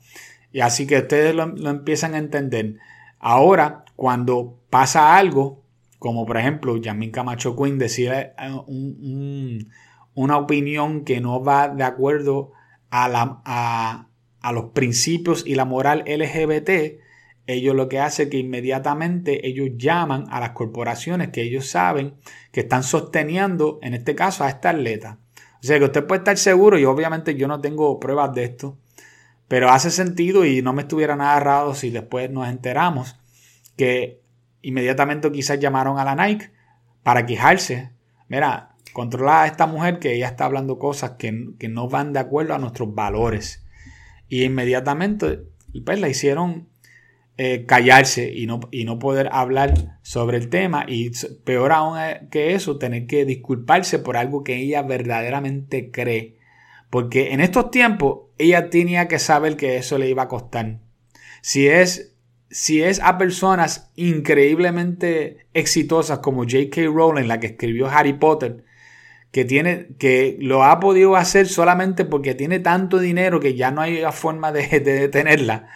Y 0.51 0.61
así 0.61 0.87
que 0.87 0.97
ustedes 0.97 1.33
lo, 1.35 1.43
empiezan 1.69 2.13
a 2.13 2.17
entender. 2.17 2.77
Ahora, 3.19 3.85
cuando 3.95 4.59
pasa 4.69 5.17
algo, 5.17 5.63
como 5.99 6.25
por 6.25 6.37
ejemplo 6.37 6.77
Yamin 6.77 7.11
Camacho 7.11 7.55
Quinn 7.55 7.77
decir 7.77 8.11
eh, 8.11 8.33
una 10.13 10.37
opinión 10.37 11.03
que 11.05 11.21
no 11.21 11.43
va 11.43 11.69
de 11.69 11.83
acuerdo 11.83 12.51
a, 12.89 13.07
la, 13.07 13.41
a, 13.45 14.07
a, 14.41 14.51
los 14.51 14.71
principios 14.71 15.45
y 15.45 15.55
la 15.55 15.65
moral 15.65 16.03
LGBT, 16.05 16.99
ellos 17.47 17.75
lo 17.75 17.87
que 17.89 17.99
hacen 17.99 18.25
es 18.25 18.31
que 18.31 18.37
inmediatamente 18.37 19.47
ellos 19.47 19.69
llaman 19.77 20.25
a 20.29 20.39
las 20.39 20.51
corporaciones 20.51 21.29
que 21.29 21.41
ellos 21.41 21.67
saben 21.67 22.15
que 22.51 22.61
están 22.61 22.83
sosteniendo, 22.83 23.79
en 23.81 23.93
este 23.93 24.15
caso, 24.15 24.43
a 24.43 24.49
esta 24.49 24.71
atleta. 24.71 25.19
O 25.61 25.63
sea 25.63 25.77
que 25.77 25.85
usted 25.85 26.05
puede 26.05 26.19
estar 26.19 26.37
seguro, 26.37 26.77
y 26.77 26.85
obviamente 26.85 27.35
yo 27.35 27.47
no 27.47 27.61
tengo 27.61 27.99
pruebas 27.99 28.33
de 28.33 28.43
esto, 28.45 28.77
pero 29.51 29.69
hace 29.69 29.91
sentido 29.91 30.45
y 30.45 30.61
no 30.61 30.71
me 30.71 30.83
estuviera 30.83 31.17
nada 31.17 31.37
raro 31.41 31.75
si 31.75 31.89
después 31.89 32.31
nos 32.31 32.47
enteramos 32.47 33.17
que 33.75 34.21
inmediatamente 34.61 35.29
quizás 35.29 35.59
llamaron 35.59 35.99
a 35.99 36.05
la 36.05 36.15
Nike 36.15 36.51
para 37.03 37.25
quejarse. 37.25 37.91
Mira, 38.29 38.77
controla 38.93 39.43
a 39.43 39.47
esta 39.47 39.67
mujer 39.67 39.99
que 39.99 40.15
ella 40.15 40.29
está 40.29 40.45
hablando 40.45 40.79
cosas 40.79 41.15
que, 41.19 41.33
no 41.67 41.89
van 41.89 42.13
de 42.13 42.19
acuerdo 42.19 42.53
a 42.53 42.59
nuestros 42.59 42.95
valores. 42.95 43.65
Y 44.29 44.45
inmediatamente 44.45 45.41
pues, 45.83 45.99
la 45.99 46.07
hicieron 46.07 46.69
eh, 47.35 47.65
callarse 47.65 48.31
y 48.33 48.47
no, 48.47 48.61
y 48.71 48.85
no 48.85 48.99
poder 48.99 49.27
hablar 49.33 49.99
sobre 50.01 50.37
el 50.37 50.47
tema. 50.47 50.85
Y 50.87 51.11
peor 51.43 51.73
aún 51.73 51.97
que 52.29 52.53
eso, 52.53 52.77
tener 52.77 53.05
que 53.05 53.25
disculparse 53.25 53.99
por 53.99 54.15
algo 54.15 54.45
que 54.45 54.55
ella 54.55 54.81
verdaderamente 54.81 55.91
cree 55.91 56.39
porque 56.91 57.31
en 57.31 57.39
estos 57.39 57.71
tiempos 57.71 58.27
ella 58.37 58.69
tenía 58.69 59.07
que 59.07 59.17
saber 59.17 59.55
que 59.55 59.77
eso 59.77 59.97
le 59.97 60.09
iba 60.09 60.23
a 60.23 60.27
costar. 60.27 60.81
Si 61.41 61.67
es, 61.67 62.15
si 62.49 62.83
es 62.83 62.99
a 63.01 63.17
personas 63.17 63.91
increíblemente 63.95 65.47
exitosas 65.53 66.19
como 66.19 66.43
J.K. 66.43 66.81
Rowling, 66.93 67.27
la 67.27 67.39
que 67.39 67.47
escribió 67.47 67.87
Harry 67.87 68.13
Potter, 68.13 68.65
que, 69.31 69.45
tiene, 69.45 69.87
que 69.99 70.37
lo 70.41 70.65
ha 70.65 70.81
podido 70.81 71.15
hacer 71.15 71.47
solamente 71.47 72.03
porque 72.03 72.35
tiene 72.35 72.59
tanto 72.59 72.99
dinero 72.99 73.39
que 73.39 73.55
ya 73.55 73.71
no 73.71 73.79
hay 73.79 74.03
forma 74.11 74.51
de, 74.51 74.67
detenerla. 74.81 75.69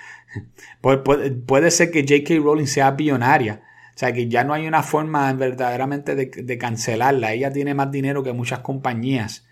Puede, 0.82 1.32
puede, 1.32 1.72
ser 1.72 1.92
que 1.92 2.02
J.K. 2.02 2.44
Rowling 2.44 2.68
sea 2.68 2.92
billonaria. 2.92 3.64
O 3.96 3.98
sea, 3.98 4.12
que 4.12 4.28
ya 4.28 4.44
no 4.44 4.54
hay 4.54 4.68
una 4.68 4.84
forma 4.84 5.32
verdaderamente 5.32 6.14
de, 6.16 6.26
de, 6.26 6.58
cancelarla. 6.58 7.32
Ella 7.32 7.54
tiene 7.54 7.74
más 7.74 7.90
dinero 7.90 8.22
que 8.22 8.34
muchas 8.34 8.60
compañías. 8.60 9.46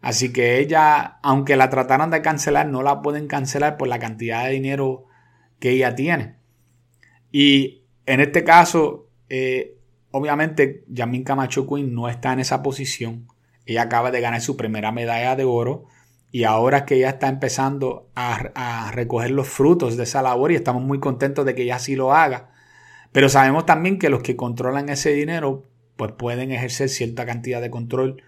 Así 0.00 0.32
que 0.32 0.58
ella, 0.58 1.18
aunque 1.22 1.56
la 1.56 1.70
trataran 1.70 2.10
de 2.10 2.22
cancelar, 2.22 2.68
no 2.68 2.82
la 2.82 3.02
pueden 3.02 3.26
cancelar 3.26 3.76
por 3.76 3.88
la 3.88 3.98
cantidad 3.98 4.44
de 4.44 4.52
dinero 4.52 5.06
que 5.58 5.70
ella 5.70 5.94
tiene. 5.94 6.36
Y 7.32 7.82
en 8.06 8.20
este 8.20 8.44
caso, 8.44 9.08
eh, 9.28 9.76
obviamente, 10.10 10.84
Yamin 10.88 11.24
Camacho 11.24 11.66
Quinn 11.66 11.94
no 11.94 12.08
está 12.08 12.32
en 12.32 12.40
esa 12.40 12.62
posición. 12.62 13.26
Ella 13.64 13.82
acaba 13.82 14.10
de 14.10 14.20
ganar 14.20 14.40
su 14.40 14.56
primera 14.56 14.92
medalla 14.92 15.34
de 15.34 15.44
oro 15.44 15.86
y 16.30 16.44
ahora 16.44 16.78
es 16.78 16.82
que 16.84 16.96
ella 16.96 17.10
está 17.10 17.28
empezando 17.28 18.10
a, 18.14 18.50
a, 18.54 18.92
recoger 18.92 19.30
los 19.30 19.48
frutos 19.48 19.96
de 19.96 20.04
esa 20.04 20.22
labor 20.22 20.52
y 20.52 20.54
estamos 20.54 20.82
muy 20.82 21.00
contentos 21.00 21.44
de 21.44 21.54
que 21.54 21.62
ella 21.62 21.76
así 21.76 21.96
lo 21.96 22.12
haga. 22.12 22.50
Pero 23.12 23.28
sabemos 23.28 23.66
también 23.66 23.98
que 23.98 24.10
los 24.10 24.22
que 24.22 24.36
controlan 24.36 24.88
ese 24.88 25.12
dinero 25.12 25.64
pues 25.96 26.12
pueden 26.12 26.52
ejercer 26.52 26.88
cierta 26.88 27.26
cantidad 27.26 27.60
de 27.60 27.70
control 27.70 28.22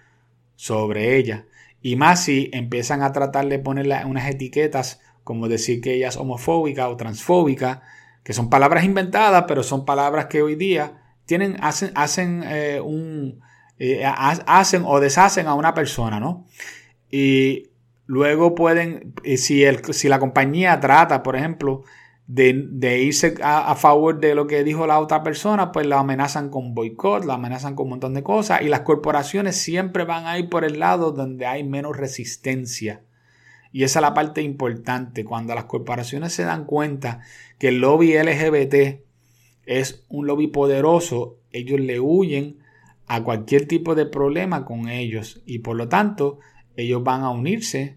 sobre 0.56 1.16
ella. 1.16 1.44
Y 1.80 1.96
más 1.96 2.24
si 2.24 2.50
empiezan 2.52 3.02
a 3.02 3.12
tratar 3.12 3.46
de 3.48 3.58
ponerle 3.58 4.04
unas 4.04 4.28
etiquetas 4.28 5.00
como 5.24 5.48
decir 5.48 5.80
que 5.80 5.94
ella 5.94 6.08
es 6.08 6.16
homofóbica 6.16 6.88
o 6.88 6.96
transfóbica, 6.96 7.82
que 8.22 8.32
son 8.32 8.48
palabras 8.48 8.84
inventadas, 8.84 9.44
pero 9.46 9.62
son 9.62 9.84
palabras 9.84 10.26
que 10.26 10.40
hoy 10.40 10.54
día 10.54 11.02
tienen, 11.26 11.56
hacen, 11.60 11.92
hacen, 11.94 12.42
eh, 12.46 12.80
un, 12.80 13.40
eh, 13.78 14.04
hacen 14.06 14.84
o 14.86 15.00
deshacen 15.00 15.46
a 15.46 15.52
una 15.52 15.74
persona, 15.74 16.18
¿no? 16.18 16.46
Y 17.10 17.68
luego 18.06 18.54
pueden, 18.54 19.14
si, 19.36 19.64
el, 19.64 19.84
si 19.92 20.08
la 20.08 20.18
compañía 20.18 20.80
trata, 20.80 21.22
por 21.22 21.36
ejemplo, 21.36 21.84
de, 22.28 23.02
irse 23.02 23.34
a, 23.42 23.74
favor 23.74 24.20
de 24.20 24.34
lo 24.34 24.46
que 24.46 24.62
dijo 24.62 24.86
la 24.86 25.00
otra 25.00 25.22
persona, 25.22 25.72
pues 25.72 25.86
la 25.86 25.98
amenazan 25.98 26.50
con 26.50 26.74
boicot, 26.74 27.24
la 27.24 27.34
amenazan 27.34 27.74
con 27.74 27.84
un 27.84 27.90
montón 27.90 28.12
de 28.12 28.22
cosas 28.22 28.60
y 28.60 28.68
las 28.68 28.80
corporaciones 28.80 29.56
siempre 29.56 30.04
van 30.04 30.26
a 30.26 30.38
ir 30.38 30.50
por 30.50 30.64
el 30.64 30.78
lado 30.78 31.12
donde 31.12 31.46
hay 31.46 31.64
menos 31.64 31.96
resistencia. 31.96 33.02
Y 33.72 33.82
esa 33.84 33.98
es 33.98 34.02
la 34.02 34.14
parte 34.14 34.42
importante, 34.42 35.24
cuando 35.24 35.54
las 35.54 35.64
corporaciones 35.64 36.34
se 36.34 36.44
dan 36.44 36.66
cuenta 36.66 37.20
que 37.58 37.68
el 37.68 37.80
lobby 37.80 38.16
LGBT 38.16 39.00
es 39.64 40.04
un 40.08 40.26
lobby 40.26 40.48
poderoso, 40.48 41.38
ellos 41.50 41.80
le 41.80 41.98
huyen 41.98 42.58
a 43.06 43.24
cualquier 43.24 43.66
tipo 43.66 43.94
de 43.94 44.04
problema 44.04 44.66
con 44.66 44.88
ellos 44.88 45.42
y 45.46 45.60
por 45.60 45.76
lo 45.76 45.88
tanto 45.88 46.40
ellos 46.76 47.02
van 47.02 47.22
a 47.22 47.30
unirse 47.30 47.96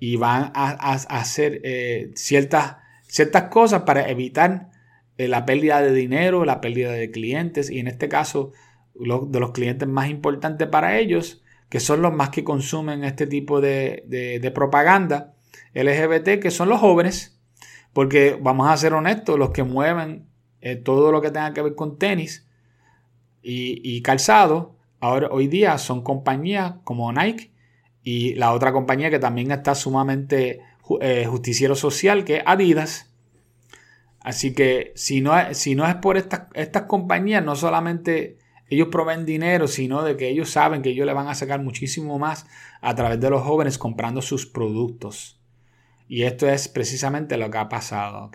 y 0.00 0.16
van 0.16 0.50
a, 0.54 0.70
hacer 0.92 1.60
eh, 1.62 2.10
ciertas, 2.14 2.76
ciertas 3.10 3.44
cosas 3.44 3.82
para 3.82 4.08
evitar 4.08 4.70
eh, 5.18 5.28
la 5.28 5.44
pérdida 5.44 5.82
de 5.82 5.92
dinero, 5.92 6.44
la 6.44 6.60
pérdida 6.60 6.92
de 6.92 7.10
clientes 7.10 7.70
y 7.70 7.78
en 7.78 7.88
este 7.88 8.08
caso 8.08 8.52
de 8.94 9.40
los 9.40 9.52
clientes 9.52 9.88
más 9.88 10.08
importantes 10.08 10.68
para 10.68 10.98
ellos, 10.98 11.42
que 11.68 11.80
son 11.80 12.02
los 12.02 12.12
más 12.12 12.30
que 12.30 12.44
consumen 12.44 13.04
este 13.04 13.26
tipo 13.26 13.60
de, 13.60 14.52
propaganda 14.54 15.34
LGBT, 15.74 16.40
que 16.40 16.50
son 16.50 16.68
los 16.68 16.80
jóvenes, 16.80 17.40
porque 17.92 18.38
vamos 18.40 18.68
a 18.68 18.76
ser 18.76 18.92
honestos, 18.92 19.38
los 19.38 19.50
que 19.50 19.62
mueven 19.62 20.26
eh, 20.60 20.76
todo 20.76 21.12
lo 21.12 21.20
que 21.20 21.30
tenga 21.30 21.52
que 21.54 21.62
ver 21.62 21.74
con 21.74 21.98
tenis 21.98 22.48
y, 23.42 24.02
calzado, 24.02 24.76
ahora 25.00 25.28
hoy 25.30 25.48
día 25.48 25.78
son 25.78 26.02
compañías 26.02 26.74
como 26.84 27.10
Nike 27.12 27.52
y 28.02 28.34
la 28.34 28.52
otra 28.52 28.72
compañía 28.72 29.10
que 29.10 29.18
también 29.18 29.50
está 29.50 29.74
sumamente 29.74 30.60
eh, 31.00 31.26
justiciero 31.26 31.74
social, 31.74 32.24
que 32.24 32.38
es 32.38 32.42
Adidas. 32.46 33.12
Así 34.20 34.52
que 34.54 34.92
si 34.96 35.20
no, 35.20 35.32
si 35.54 35.74
no 35.74 35.86
es 35.86 35.94
por 35.96 36.16
estas, 36.16 36.42
estas 36.54 36.82
compañías, 36.84 37.44
no 37.44 37.56
solamente 37.56 38.38
ellos 38.70 38.88
proveen 38.88 39.26
dinero, 39.26 39.66
sino 39.66 40.02
de 40.02 40.16
que 40.16 40.28
ellos 40.28 40.50
saben 40.50 40.82
que 40.82 40.90
ellos 40.90 41.06
le 41.06 41.12
van 41.12 41.28
a 41.28 41.34
sacar 41.34 41.60
muchísimo 41.60 42.18
más 42.18 42.46
a 42.80 42.94
través 42.94 43.20
de 43.20 43.30
los 43.30 43.42
jóvenes 43.42 43.78
comprando 43.78 44.22
sus 44.22 44.46
productos. 44.46 45.40
Y 46.08 46.22
esto 46.22 46.48
es 46.48 46.68
precisamente 46.68 47.36
lo 47.36 47.50
que 47.50 47.58
ha 47.58 47.68
pasado. 47.68 48.30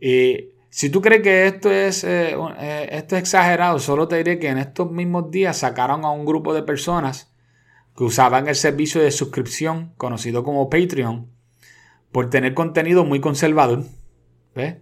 Y 0.00 0.48
si 0.68 0.90
tú 0.90 1.00
crees 1.00 1.22
que 1.22 1.46
esto 1.46 1.70
es, 1.70 2.04
eh, 2.04 2.36
eh, 2.58 2.88
esto 2.92 3.16
es 3.16 3.22
exagerado, 3.22 3.78
solo 3.78 4.08
te 4.08 4.16
diré 4.16 4.38
que 4.38 4.48
en 4.48 4.58
estos 4.58 4.90
mismos 4.90 5.30
días 5.30 5.58
sacaron 5.58 6.04
a 6.04 6.10
un 6.10 6.24
grupo 6.24 6.54
de 6.54 6.62
personas 6.62 7.32
que 7.96 8.04
usaban 8.04 8.48
el 8.48 8.54
servicio 8.54 9.00
de 9.02 9.10
suscripción 9.10 9.92
conocido 9.96 10.42
como 10.42 10.70
Patreon 10.70 11.28
por 12.12 12.30
tener 12.30 12.54
contenido 12.54 13.04
muy 13.04 13.20
conservador. 13.20 13.84
¿Ves? 14.54 14.76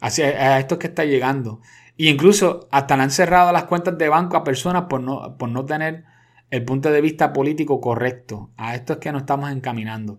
Así 0.00 0.22
a 0.22 0.58
esto 0.58 0.74
es 0.74 0.78
que 0.80 0.86
está 0.88 1.04
llegando. 1.04 1.60
E 1.98 2.10
incluso 2.10 2.68
hasta 2.70 2.96
le 2.96 3.04
han 3.04 3.10
cerrado 3.10 3.52
las 3.52 3.64
cuentas 3.64 3.96
de 3.96 4.08
banco 4.08 4.36
a 4.36 4.44
personas 4.44 4.84
por 4.84 5.00
no, 5.00 5.36
por 5.38 5.48
no 5.48 5.64
tener 5.64 6.04
el 6.50 6.64
punto 6.64 6.90
de 6.90 7.00
vista 7.00 7.32
político 7.32 7.80
correcto. 7.80 8.50
A 8.56 8.74
esto 8.74 8.94
es 8.94 8.98
que 8.98 9.12
nos 9.12 9.22
estamos 9.22 9.50
encaminando. 9.50 10.18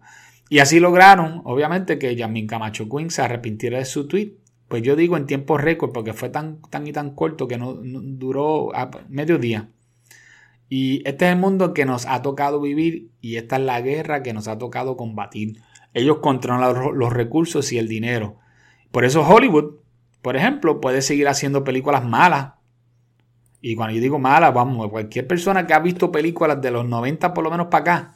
Y 0.50 0.60
así 0.60 0.80
lograron, 0.80 1.42
obviamente, 1.46 2.00
que 2.00 2.16
Yamin 2.16 2.48
Camacho 2.48 2.88
Quinn 2.90 3.12
se 3.12 3.22
arrepintiera 3.22 3.78
de 3.78 3.86
su 3.86 4.08
tweet. 4.08 4.38
Pues 4.68 4.82
yo 4.82 4.96
digo 4.96 5.18
en 5.18 5.28
tiempo 5.28 5.58
récord, 5.58 5.92
porque 5.92 6.14
fue 6.14 6.30
tan, 6.30 6.62
tan 6.70 6.88
y 6.88 6.92
tan 6.92 7.12
corto 7.16 7.48
que 7.48 7.58
no, 7.58 7.76
duró 7.82 8.72
medio 9.08 9.38
día. 9.38 9.70
Y 10.70 11.08
este 11.08 11.26
es 11.26 11.32
el 11.32 11.40
mundo 11.40 11.74
que 11.74 11.86
nos 11.86 12.06
ha 12.06 12.22
tocado 12.22 12.60
vivir 12.60 13.12
y 13.22 13.38
esta 13.38 13.56
es 13.56 13.62
la 13.62 13.80
guerra 13.80 14.24
que 14.24 14.34
nos 14.34 14.50
ha 14.50 14.58
tocado 14.58 14.98
combatir. 14.98 15.62
Ellos 15.94 16.18
controlan 16.18 16.98
los 16.98 17.14
recursos 17.14 17.72
y 17.72 17.78
el 17.78 17.88
dinero. 17.88 18.38
Por 18.92 19.06
eso 19.06 19.28
Hollywood 19.28 19.78
por 20.28 20.36
ejemplo, 20.36 20.82
puede 20.82 21.02
seguir 21.02 21.28
haciendo 21.30 21.64
películas 21.64 22.04
malas. 22.04 22.56
Y 23.62 23.76
cuando 23.76 23.96
yo 23.96 24.02
digo 24.02 24.20
malas, 24.20 24.54
vamos, 24.54 24.90
cualquier 24.90 25.26
persona 25.26 25.66
que 25.66 25.74
ha 25.74 25.80
visto 25.80 26.12
películas 26.12 26.62
de 26.62 26.70
los 26.70 26.86
90 26.86 27.34
por 27.34 27.46
lo 27.46 27.50
menos 27.50 27.68
para 27.68 27.82
acá, 27.82 28.16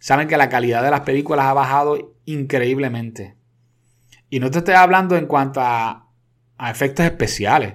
saben 0.00 0.26
que 0.26 0.36
la 0.36 0.48
calidad 0.48 0.82
de 0.82 0.90
las 0.90 1.02
películas 1.02 1.46
ha 1.46 1.52
bajado 1.52 2.16
increíblemente. 2.24 3.36
Y 4.28 4.40
no 4.40 4.50
te 4.50 4.58
estoy 4.58 4.74
hablando 4.74 5.16
en 5.16 5.26
cuanto 5.26 5.60
a, 5.60 6.08
efectos 6.58 7.06
especiales, 7.06 7.74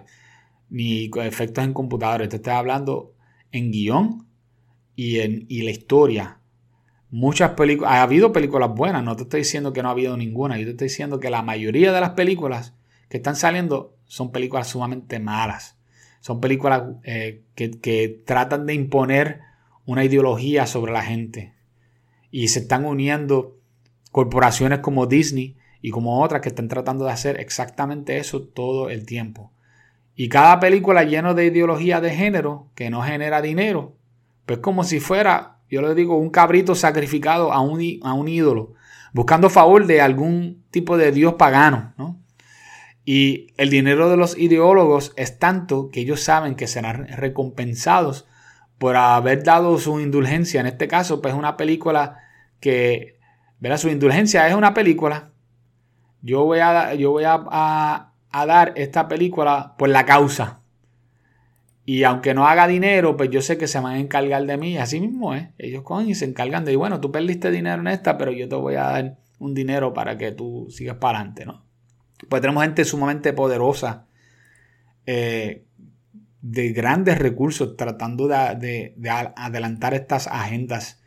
ni 0.70 1.10
efectos 1.22 1.64
en 1.64 1.72
computadores, 1.74 2.28
te 2.28 2.36
estoy 2.36 2.54
hablando 2.54 3.14
en 3.54 3.72
guion 3.72 4.28
y 4.98 5.20
en 5.20 5.46
y 5.48 5.62
la 5.62 5.72
historia. 5.72 6.37
Muchas 7.10 7.52
películas, 7.52 7.94
ha 7.94 8.02
habido 8.02 8.34
películas 8.34 8.70
buenas, 8.74 9.04
no 9.04 9.16
te 9.16 9.24
estoy 9.24 9.42
diciendo 9.42 9.72
que 9.72 9.82
no 9.82 9.90
ha 9.90 9.92
habido 9.92 10.18
ninguna, 10.18 10.58
yo 10.58 10.66
te 10.66 10.72
estoy 10.72 10.88
diciendo 10.88 11.20
que 11.20 11.30
la 11.30 11.42
mayoría 11.42 11.94
de 11.94 12.02
las 12.02 12.12
películas 12.12 12.74
que 13.10 13.18
están 13.18 13.36
saliendo 13.36 13.96
son 14.06 14.32
películas 14.32 14.68
sumamente 14.68 15.20
malas. 15.20 15.78
Son 16.20 16.42
películas 16.42 16.84
eh, 17.04 17.44
que, 17.56 18.22
tratan 18.26 18.66
de 18.66 18.74
imponer 18.74 19.42
una 19.86 20.04
ideología 20.04 20.66
sobre 20.66 20.92
la 20.92 21.04
gente. 21.04 21.54
Y 22.32 22.50
se 22.50 22.60
están 22.60 22.86
uniendo 22.86 23.58
corporaciones 24.12 24.80
como 24.80 25.06
Disney 25.06 25.56
y 25.82 25.92
como 25.92 26.22
otras 26.22 26.42
que 26.42 26.50
están 26.50 26.68
tratando 26.68 27.06
de 27.06 27.12
hacer 27.12 27.40
exactamente 27.40 28.18
eso 28.18 28.42
todo 28.42 28.90
el 28.90 29.06
tiempo. 29.06 29.54
Y 30.16 30.30
cada 30.30 30.60
película 30.60 31.04
llena 31.04 31.34
de 31.34 31.46
ideología 31.46 32.02
de 32.02 32.10
género 32.10 32.70
que 32.76 32.90
no 32.90 33.04
genera 33.04 33.42
dinero, 33.42 33.96
pues 34.46 34.60
como 34.60 34.84
si 34.84 35.00
fuera, 35.00 35.57
yo 35.70 35.82
le 35.82 35.96
digo, 35.96 36.18
un 36.18 36.30
cabrito 36.30 36.76
sacrificado 36.76 37.52
a 37.52 37.62
un, 37.62 37.82
a 38.04 38.14
un 38.14 38.28
ídolo, 38.28 38.74
buscando 39.14 39.50
favor 39.50 39.86
de 39.86 40.02
algún 40.02 40.64
tipo 40.72 40.98
de 40.98 41.12
dios 41.12 41.34
pagano, 41.36 41.94
¿no? 41.98 42.20
Y 43.10 43.54
el 43.56 43.70
dinero 43.70 44.10
de 44.10 44.18
los 44.18 44.38
ideólogos 44.38 45.14
es 45.16 45.40
tanto 45.40 45.90
que 45.92 46.02
ellos 46.02 46.22
saben 46.22 46.56
que 46.56 46.68
serán 46.68 47.08
recompensados 47.08 48.28
por 48.78 48.98
haber 48.98 49.44
dado 49.44 49.78
su 49.78 50.02
indulgencia. 50.02 50.60
En 50.60 50.68
este 50.68 50.90
caso, 50.90 51.22
pues 51.22 51.34
una 51.34 51.56
película 51.56 52.20
que, 52.60 53.18
verá, 53.60 53.78
su 53.78 53.88
indulgencia 53.88 54.46
es 54.48 54.56
una 54.56 54.74
película. 54.74 55.32
Yo 56.22 56.44
voy 56.44 56.60
a, 56.60 56.96
yo 56.96 57.12
voy 57.12 57.24
a, 57.26 58.12
dar 58.32 58.74
esta 58.76 59.08
película 59.08 59.76
por 59.78 59.88
la 59.88 60.06
causa. 60.06 60.60
Y 61.90 62.04
aunque 62.04 62.34
no 62.34 62.46
haga 62.46 62.68
dinero, 62.68 63.16
pues 63.16 63.30
yo 63.30 63.42
sé 63.42 63.58
que 63.58 63.66
se 63.66 63.80
van 63.80 63.96
a 63.96 64.00
encargar 64.00 64.46
de 64.46 64.58
mí. 64.58 64.78
Así 64.78 65.00
mismo 65.00 65.34
es. 65.34 65.48
Ellos 65.58 65.84
cogen 65.84 66.10
y 66.10 66.16
se 66.16 66.26
encargan 66.26 66.66
de, 66.66 66.76
bueno, 66.76 67.00
tú 67.00 67.14
perdiste 67.14 67.50
dinero 67.50 67.80
en 67.80 67.88
esta, 67.88 68.18
pero 68.18 68.34
yo 68.34 68.50
te 68.50 68.56
voy 68.56 68.76
a 68.76 68.84
dar 68.84 69.18
un 69.40 69.54
dinero 69.54 69.94
para 69.94 70.18
que 70.18 70.34
tú 70.34 70.68
sigas 70.70 70.98
para 70.98 71.20
adelante, 71.20 71.46
¿no? 71.46 71.64
Pues 72.28 72.42
tenemos 72.42 72.62
gente 72.64 72.84
sumamente 72.84 73.32
poderosa, 73.32 74.06
eh, 75.06 75.64
de 76.42 76.74
grandes 76.74 77.20
recursos, 77.20 77.78
tratando 77.78 78.28
de, 78.28 78.94
adelantar 79.38 79.94
estas 79.94 80.28
agendas 80.28 81.02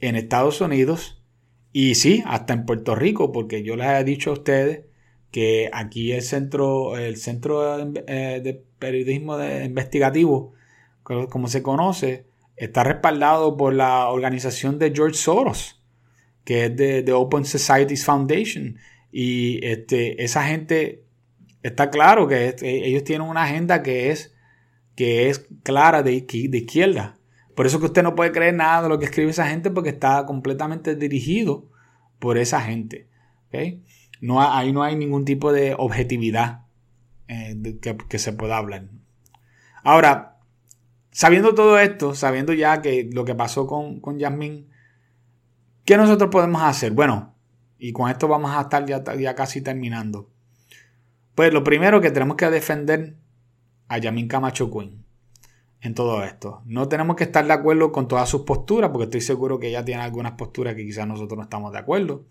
en 0.00 0.16
Estados 0.16 0.60
Unidos 0.60 1.22
y 1.72 1.94
sí, 1.94 2.24
hasta 2.26 2.54
en 2.54 2.66
Puerto 2.66 2.96
Rico, 2.96 3.30
porque 3.30 3.62
yo 3.62 3.76
les 3.76 3.86
he 3.86 4.02
dicho 4.02 4.30
a 4.30 4.32
ustedes 4.32 4.86
que 5.30 5.70
aquí 5.72 6.12
el 6.12 6.22
centro, 6.22 6.96
el 6.96 7.16
centro 7.16 7.78
eh, 7.78 8.40
de 8.42 8.62
periodismo 8.78 9.42
investigativo, 9.42 10.54
como 11.02 11.48
se 11.48 11.62
conoce, 11.62 12.26
está 12.56 12.84
respaldado 12.84 13.56
por 13.56 13.72
la 13.74 14.08
organización 14.08 14.78
de 14.78 14.92
George 14.94 15.16
Soros, 15.16 15.82
que 16.44 16.66
es 16.66 16.76
de, 16.76 17.02
de 17.02 17.12
Open 17.12 17.44
Societies 17.44 18.04
Foundation. 18.04 18.76
Y 19.10 19.64
este, 19.64 20.22
esa 20.22 20.44
gente 20.46 21.04
está 21.62 21.90
claro 21.90 22.26
que 22.28 22.54
ellos 22.62 23.04
tienen 23.04 23.28
una 23.28 23.44
agenda 23.44 23.82
que 23.82 24.10
es, 24.10 24.34
que 24.96 25.28
es 25.28 25.46
clara 25.62 26.02
de, 26.02 26.20
de 26.20 26.58
izquierda. 26.58 27.18
Por 27.54 27.66
eso 27.66 27.80
que 27.80 27.86
usted 27.86 28.02
no 28.02 28.14
puede 28.14 28.32
creer 28.32 28.54
nada 28.54 28.82
de 28.82 28.88
lo 28.88 28.98
que 28.98 29.06
escribe 29.06 29.30
esa 29.30 29.48
gente 29.48 29.70
porque 29.70 29.90
está 29.90 30.24
completamente 30.26 30.94
dirigido 30.94 31.68
por 32.18 32.38
esa 32.38 32.60
gente. 32.60 33.08
No, 34.20 34.40
ahí 34.40 34.72
no 34.72 34.82
hay 34.82 34.96
ningún 34.96 35.24
tipo 35.24 35.52
de 35.52 35.74
objetividad 35.78 36.62
eh, 37.28 37.78
que, 37.80 38.18
se 38.18 38.32
pueda 38.32 38.56
hablar. 38.56 38.88
Ahora, 39.82 40.38
sabiendo 41.10 41.54
todo 41.54 41.78
esto, 41.78 42.14
sabiendo 42.14 42.52
ya 42.52 42.82
que 42.82 43.08
lo 43.12 43.24
que 43.24 43.34
pasó 43.34 43.66
con, 43.66 44.00
con 44.00 44.18
Yasmín, 44.18 44.68
¿qué 45.84 45.96
nosotros 45.96 46.30
podemos 46.30 46.62
hacer? 46.62 46.92
Bueno, 46.92 47.34
y 47.78 47.92
con 47.92 48.10
esto 48.10 48.28
vamos 48.28 48.50
a 48.50 48.62
estar 48.62 48.84
ya, 48.86 49.34
casi 49.34 49.62
terminando. 49.62 50.30
Pues 51.34 51.52
lo 51.52 51.62
primero 51.62 52.00
que 52.00 52.10
tenemos 52.10 52.36
que 52.36 52.50
defender 52.50 53.16
a 53.86 53.98
Yamin 53.98 54.26
Camacho 54.26 54.70
Quinn 54.70 55.04
en 55.80 55.94
todo 55.94 56.24
esto. 56.24 56.62
No 56.64 56.88
tenemos 56.88 57.14
que 57.14 57.24
estar 57.24 57.46
de 57.46 57.52
acuerdo 57.52 57.92
con 57.92 58.08
todas 58.08 58.28
sus 58.28 58.42
posturas, 58.42 58.90
porque 58.90 59.04
estoy 59.04 59.20
seguro 59.20 59.60
que 59.60 59.68
ella 59.68 59.84
tiene 59.84 60.02
algunas 60.02 60.32
posturas 60.32 60.74
que 60.74 60.84
quizás 60.84 61.06
nosotros 61.06 61.36
no 61.36 61.44
estamos 61.44 61.72
de 61.72 61.78
acuerdo. 61.78 62.24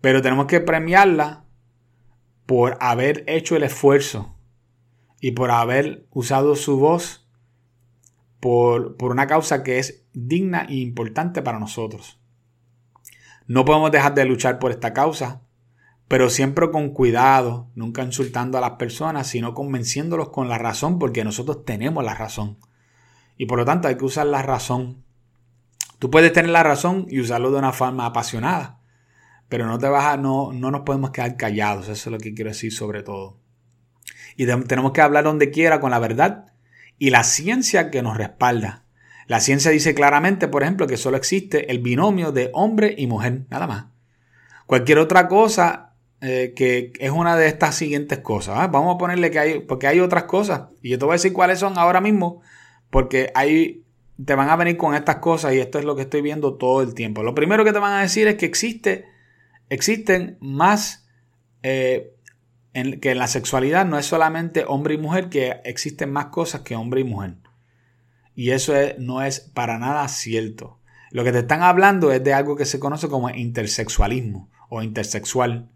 Pero 0.00 0.22
tenemos 0.22 0.46
que 0.46 0.60
premiarla 0.60 1.44
por 2.46 2.78
haber 2.80 3.24
hecho 3.26 3.56
el 3.56 3.62
esfuerzo 3.62 4.36
y 5.20 5.32
por 5.32 5.50
haber 5.50 6.06
usado 6.10 6.56
su 6.56 6.78
voz 6.78 7.28
por, 8.40 8.96
por 8.96 9.10
una 9.10 9.26
causa 9.26 9.62
que 9.62 9.78
es 9.78 10.06
digna 10.12 10.66
e 10.68 10.76
importante 10.76 11.42
para 11.42 11.58
nosotros. 11.58 12.20
No 13.46 13.64
podemos 13.64 13.90
dejar 13.90 14.14
de 14.14 14.24
luchar 14.24 14.58
por 14.58 14.70
esta 14.70 14.92
causa, 14.92 15.42
pero 16.06 16.30
siempre 16.30 16.70
con 16.70 16.90
cuidado, 16.90 17.70
nunca 17.74 18.02
insultando 18.02 18.56
a 18.56 18.60
las 18.62 18.72
personas, 18.72 19.26
sino 19.26 19.54
convenciéndolos 19.54 20.30
con 20.30 20.48
la 20.48 20.58
razón, 20.58 20.98
porque 20.98 21.24
nosotros 21.24 21.64
tenemos 21.64 22.04
la 22.04 22.14
razón. 22.14 22.58
Y 23.36 23.46
por 23.46 23.58
lo 23.58 23.64
tanto 23.64 23.88
hay 23.88 23.96
que 23.96 24.04
usar 24.04 24.26
la 24.26 24.42
razón. 24.42 25.04
Tú 25.98 26.10
puedes 26.10 26.32
tener 26.32 26.50
la 26.50 26.62
razón 26.62 27.06
y 27.08 27.20
usarlo 27.20 27.50
de 27.50 27.58
una 27.58 27.72
forma 27.72 28.06
apasionada, 28.06 28.77
pero 29.48 29.66
no 29.66 29.78
te 29.78 29.88
vas 29.88 30.04
a, 30.06 30.16
no, 30.16 30.52
no 30.52 30.70
nos 30.70 30.82
podemos 30.82 31.10
quedar 31.10 31.36
callados, 31.36 31.88
eso 31.88 32.10
es 32.10 32.12
lo 32.12 32.18
que 32.18 32.34
quiero 32.34 32.50
decir 32.50 32.72
sobre 32.72 33.02
todo. 33.02 33.38
Y 34.36 34.46
tenemos 34.46 34.92
que 34.92 35.00
hablar 35.00 35.24
donde 35.24 35.50
quiera 35.50 35.80
con 35.80 35.90
la 35.90 35.98
verdad 35.98 36.52
y 36.98 37.10
la 37.10 37.24
ciencia 37.24 37.90
que 37.90 38.02
nos 38.02 38.16
respalda. 38.16 38.84
La 39.26 39.40
ciencia 39.40 39.70
dice 39.70 39.94
claramente, 39.94 40.48
por 40.48 40.62
ejemplo, 40.62 40.86
que 40.86 40.96
solo 40.96 41.16
existe 41.16 41.70
el 41.70 41.80
binomio 41.80 42.32
de 42.32 42.50
hombre 42.54 42.94
y 42.96 43.06
mujer, 43.06 43.46
nada 43.50 43.66
más. 43.66 43.86
Cualquier 44.66 44.98
otra 44.98 45.28
cosa 45.28 45.88
eh, 46.20 46.52
que 46.56 46.92
es 46.98 47.12
una 47.12 47.36
de 47.36 47.46
estas 47.46 47.76
siguientes 47.76 48.18
cosas. 48.18 48.56
¿ah? 48.58 48.66
Vamos 48.66 48.96
a 48.96 48.98
ponerle 48.98 49.30
que 49.30 49.38
hay, 49.38 49.58
porque 49.60 49.86
hay 49.86 50.00
otras 50.00 50.24
cosas. 50.24 50.62
Y 50.82 50.90
yo 50.90 50.98
te 50.98 51.04
voy 51.04 51.12
a 51.12 51.14
decir 51.14 51.32
cuáles 51.32 51.60
son 51.60 51.78
ahora 51.78 52.00
mismo, 52.00 52.42
porque 52.90 53.30
hay, 53.34 53.84
te 54.24 54.34
van 54.34 54.48
a 54.48 54.56
venir 54.56 54.76
con 54.76 54.94
estas 54.94 55.16
cosas 55.16 55.54
y 55.54 55.60
esto 55.60 55.78
es 55.78 55.84
lo 55.84 55.94
que 55.94 56.02
estoy 56.02 56.22
viendo 56.22 56.54
todo 56.54 56.82
el 56.82 56.94
tiempo. 56.94 57.22
Lo 57.22 57.34
primero 57.36 57.64
que 57.64 57.72
te 57.72 57.78
van 57.78 57.92
a 57.92 58.02
decir 58.02 58.26
es 58.26 58.34
que 58.34 58.46
existe, 58.46 59.06
existen 59.70 60.38
más, 60.40 61.06
eh, 61.62 62.14
en, 62.72 63.00
que 63.00 63.12
en 63.12 63.18
la 63.18 63.26
sexualidad 63.26 63.86
no 63.86 63.98
es 63.98 64.06
solamente 64.06 64.64
hombre 64.66 64.94
y 64.94 64.98
mujer, 64.98 65.28
que 65.28 65.60
existen 65.64 66.10
más 66.12 66.26
cosas 66.26 66.62
que 66.62 66.76
hombre 66.76 67.00
y 67.00 67.04
mujer. 67.04 67.36
Y 68.34 68.50
eso 68.50 68.72
no 68.98 69.22
es 69.22 69.40
para 69.40 69.78
nada 69.78 70.06
cierto. 70.08 70.78
Lo 71.10 71.24
que 71.24 71.32
te 71.32 71.40
están 71.40 71.62
hablando 71.62 72.12
es 72.12 72.22
de 72.22 72.34
algo 72.34 72.56
que 72.56 72.66
se 72.66 72.78
conoce 72.78 73.08
como 73.08 73.30
intersexualismo 73.30 74.50
o 74.68 74.82
intersexual. 74.82 75.70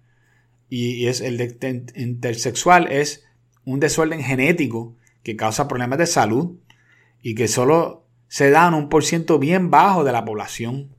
Y, 0.68 1.06
es 1.06 1.20
el 1.20 1.40
intersexual 1.96 2.90
es 2.90 3.24
un 3.64 3.80
desorden 3.80 4.22
genético 4.22 4.96
que 5.22 5.36
causa 5.36 5.68
problemas 5.68 5.98
de 5.98 6.06
salud 6.06 6.56
y 7.22 7.34
que 7.34 7.48
solo 7.48 8.06
se 8.28 8.50
da 8.50 8.68
en 8.68 8.74
un 8.74 8.88
por 8.88 9.04
ciento 9.04 9.38
bien 9.38 9.70
bajo 9.70 10.04
de 10.04 10.12
la 10.12 10.24
población. 10.24 10.94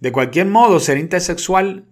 De 0.00 0.12
cualquier 0.12 0.46
modo, 0.46 0.80
ser 0.80 0.98
intersexual 0.98 1.86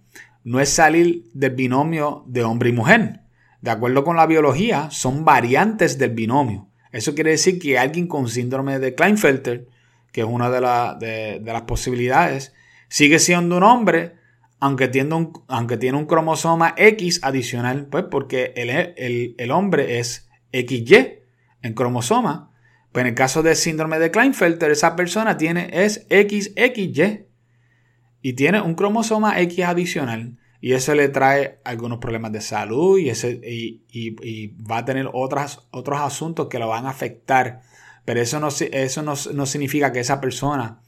no 0.45 0.61
es 0.61 0.69
salir 0.69 1.25
del 1.35 1.55
binomio 1.55 2.25
de 2.27 2.45
hombre 2.45 2.71
y 2.71 2.73
mujer. 2.73 3.21
De 3.61 3.71
acuerdo 3.71 4.05
con 4.05 4.17
la 4.17 4.27
biología, 4.27 4.91
son 4.91 5.25
variantes 5.25 5.99
del 5.99 6.11
binomio. 6.11 6.69
Eso 6.91 7.15
quiere 7.15 7.31
decir 7.31 7.59
que 7.59 7.79
alguien 7.79 8.07
con 8.07 8.29
síndrome 8.29 8.79
de 8.79 8.95
Klinefelter, 8.95 9.69
que 10.13 10.23
es 10.23 10.27
una 10.27 10.51
de, 10.51 11.41
las 11.43 11.63
posibilidades, 11.63 12.53
sigue 12.89 13.19
siendo 13.19 13.57
un 13.57 13.63
hombre, 13.63 14.17
aunque 14.59 14.89
tiene 14.89 15.15
un, 15.15 16.07
cromosoma 16.07 16.75
X 16.77 17.21
adicional, 17.23 17.87
pues 17.87 18.05
porque 18.11 18.53
el, 18.57 19.51
hombre 19.51 19.99
es 20.01 20.29
XY 20.53 21.21
en 21.63 21.75
cromosoma. 21.75 22.51
Pues 22.91 23.05
en 23.05 23.09
el 23.09 23.15
caso 23.15 23.43
del 23.43 23.57
síndrome 23.57 23.99
de 23.99 24.11
Klinefelter, 24.11 24.71
esa 24.71 24.97
persona 24.97 25.39
tiene 25.39 25.71
es 25.73 26.07
XXY 26.11 27.32
y 28.23 28.35
tiene 28.35 28.61
un 28.61 28.75
cromosoma 28.75 29.41
X 29.41 29.65
adicional. 29.65 30.39
Y 30.61 30.75
eso 30.75 30.95
le 30.95 31.09
trae 31.09 31.59
algunos 31.65 31.99
problemas 31.99 32.31
de 32.33 32.41
salud 32.41 32.97
y, 32.99 33.11
ese, 33.11 33.41
y, 33.45 33.83
y, 33.91 34.47
va 34.63 34.79
a 34.79 34.85
tener 34.85 35.11
otros 35.13 36.01
asuntos 36.01 36.47
que 36.49 36.61
lo 36.61 36.69
van 36.69 36.87
a 36.87 36.91
afectar. 36.91 37.63
Pero 38.05 38.21
eso, 38.21 38.39
no, 38.39 38.49
eso 38.49 39.03
no, 39.03 39.15
no 39.35 39.47
significa 39.47 39.93
que 39.93 39.99
esa 40.01 40.21
persona 40.21 40.81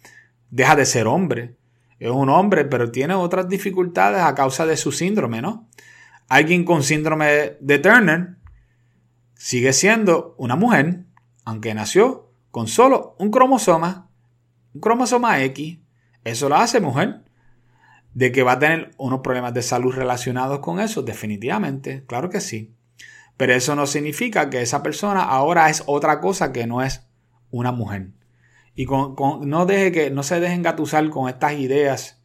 deja 0.51 0.77
de 0.77 0.87
ser 0.87 1.09
hombre 1.09 1.57
es 1.99 2.11
un 2.11 2.29
hombre, 2.29 2.65
pero 2.65 2.91
tiene 2.91 3.15
otras 3.15 3.49
dificultades 3.49 4.21
a 4.21 4.35
causa 4.35 4.67
de 4.67 4.77
su 4.77 4.93
síndrome, 4.93 5.41
¿no? 5.41 5.69
Alguien 6.29 6.65
con 6.65 6.83
síndrome 6.83 7.57
de 7.61 7.79
Turner 7.79 8.37
sigue 9.35 9.73
siendo 9.73 10.35
una 10.39 10.57
mujer, 10.57 11.05
aunque 11.45 11.75
nació 11.75 12.31
con 12.51 12.67
solo 12.69 13.15
un 13.19 13.31
cromosoma, 13.31 14.11
un 14.75 14.81
cromosoma 14.81 15.43
X. 15.45 15.79
Eso 16.25 16.49
la 16.49 16.63
hace 16.63 16.81
mujer. 16.81 17.24
De 18.15 18.33
que 18.33 18.43
va 18.43 18.53
a 18.53 18.59
tener 18.59 18.93
unos 18.97 19.21
problemas 19.21 19.53
de 19.55 19.63
salud 19.63 19.93
relacionados 19.93 20.61
con 20.61 20.81
eso, 20.81 21.03
definitivamente, 21.03 22.05
claro 22.07 22.31
que 22.31 22.41
sí. 22.41 22.75
Pero 23.37 23.53
eso 23.55 23.75
no 23.75 23.87
significa 23.87 24.49
que 24.51 24.63
esa 24.63 24.83
persona 24.83 25.23
ahora 25.23 25.69
es 25.69 25.83
otra 25.87 26.21
cosa 26.21 26.53
que 26.53 26.67
no 26.67 26.83
es 26.83 27.07
una 27.51 27.73
mujer. 27.73 28.11
Y 28.75 28.87
con, 28.87 29.15
no, 29.49 29.67
deje 29.67 29.93
que, 29.93 30.11
no 30.11 30.23
se 30.23 30.41
dejen 30.41 30.63
gatusar 30.63 31.09
con 31.11 31.29
estas 31.29 31.55
ideas 31.55 32.23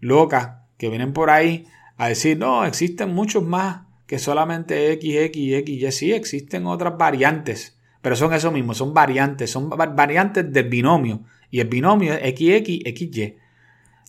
locas 0.00 0.62
que 0.76 0.88
vienen 0.88 1.12
por 1.12 1.30
ahí 1.30 1.66
a 1.96 2.08
decir, 2.08 2.38
no, 2.38 2.64
existen 2.64 3.14
muchos 3.14 3.42
más 3.44 3.82
que 4.06 4.18
solamente 4.18 4.92
X, 4.92 5.16
X, 5.16 5.54
X, 5.54 5.82
Y. 5.82 5.92
Sí, 5.92 6.12
existen 6.12 6.66
otras 6.66 6.98
variantes, 6.98 7.78
pero 8.00 8.16
son 8.16 8.32
eso 8.34 8.50
mismo, 8.50 8.74
son 8.74 8.92
variantes, 8.92 9.50
son 9.50 9.68
variantes 9.68 10.52
del 10.52 10.68
binomio. 10.68 11.22
Y 11.50 11.60
el 11.60 11.68
binomio 11.68 12.14
es 12.14 12.34
XX, 12.34 12.82
XY. 12.84 13.36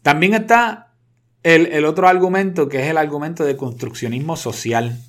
También 0.02 0.34
está 0.34 0.93
el, 1.44 1.68
el 1.68 1.86
otro 1.86 2.08
argumento 2.08 2.68
que 2.68 2.82
es 2.82 2.88
el 2.88 2.98
argumento 2.98 3.44
de 3.46 3.56
construccionismo 3.56 4.36
social. 4.36 5.00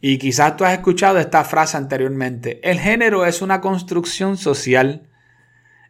Y 0.00 0.18
quizás 0.18 0.56
tú 0.56 0.64
has 0.64 0.72
escuchado 0.72 1.18
esta 1.18 1.44
frase 1.44 1.76
anteriormente. 1.76 2.60
El 2.68 2.80
género 2.80 3.24
es 3.24 3.40
una 3.40 3.60
construcción 3.60 4.36
social 4.36 5.08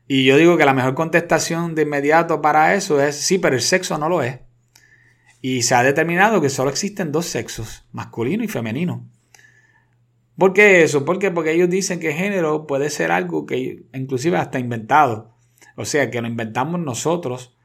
y 0.06 0.24
yo 0.24 0.36
digo 0.36 0.56
que 0.56 0.66
la 0.66 0.74
mejor 0.74 0.94
contestación 0.94 1.74
de 1.74 1.82
inmediato 1.82 2.42
para 2.42 2.74
eso 2.74 3.00
es 3.00 3.16
sí, 3.16 3.38
pero 3.38 3.56
el 3.56 3.62
sexo 3.62 3.96
no 3.96 4.10
lo 4.10 4.22
es. 4.22 4.40
Y 5.40 5.62
se 5.62 5.74
ha 5.74 5.82
determinado 5.82 6.40
que 6.40 6.50
solo 6.50 6.70
existen 6.70 7.12
dos 7.12 7.26
sexos, 7.26 7.86
masculino 7.92 8.44
y 8.44 8.48
femenino. 8.48 9.08
¿Por 10.36 10.52
qué 10.52 10.82
eso? 10.82 11.04
Porque 11.04 11.32
ellos 11.52 11.70
dicen 11.70 11.98
que 11.98 12.12
género 12.12 12.66
puede 12.66 12.90
ser 12.90 13.10
algo 13.10 13.46
que 13.46 13.86
inclusive 13.94 14.36
hasta 14.36 14.58
inventado. 14.58 15.34
O 15.76 15.84
sea, 15.84 16.10
que 16.10 16.20
lo 16.20 16.28
inventamos 16.28 16.80
nosotros. 16.80 17.56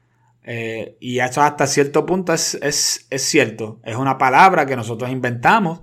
Eh, 0.50 0.96
y 0.98 1.18
eso 1.18 1.42
hasta 1.42 1.66
cierto 1.66 2.06
punto 2.06 2.32
es, 2.32 3.06
cierto. 3.10 3.80
Es 3.84 3.96
una 3.96 4.16
palabra 4.16 4.64
que 4.64 4.76
nosotros 4.76 5.10
inventamos, 5.10 5.82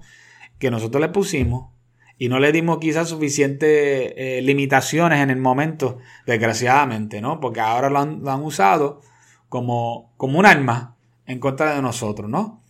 que 0.57 0.71
nosotros 0.71 0.99
le 1.01 1.09
pusimos 1.09 1.69
y 2.17 2.29
no 2.29 2.39
le 2.39 2.51
dimos 2.51 2.79
quizás 2.79 3.09
suficientes 3.09 3.69
eh, 4.17 4.39
limitaciones 4.41 5.19
en 5.19 5.29
el 5.29 5.37
momento, 5.37 5.99
desgraciadamente, 6.25 7.21
¿no? 7.21 7.39
Porque 7.39 7.59
ahora 7.59 7.91
lo 7.91 7.99
han, 7.99 8.41
usado 8.41 9.01
como, 9.49 10.11
como 10.17 10.39
un 10.39 10.47
arma 10.47 10.97
en 11.27 11.37
contra 11.39 11.75
de 11.75 11.83
nosotros, 11.83 12.27
¿no? 12.27 12.63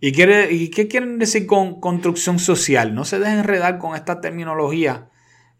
¿Y, 0.00 0.10
quiere, 0.10 0.52
¿Y 0.52 0.70
qué 0.70 0.88
quieren 0.88 1.20
decir 1.20 1.46
con 1.46 1.78
construcción 1.78 2.40
social? 2.40 2.92
No 2.92 3.04
se 3.04 3.20
dejen 3.20 3.38
enredar 3.38 3.78
con 3.78 3.94
esta 3.94 4.20
terminología 4.20 5.10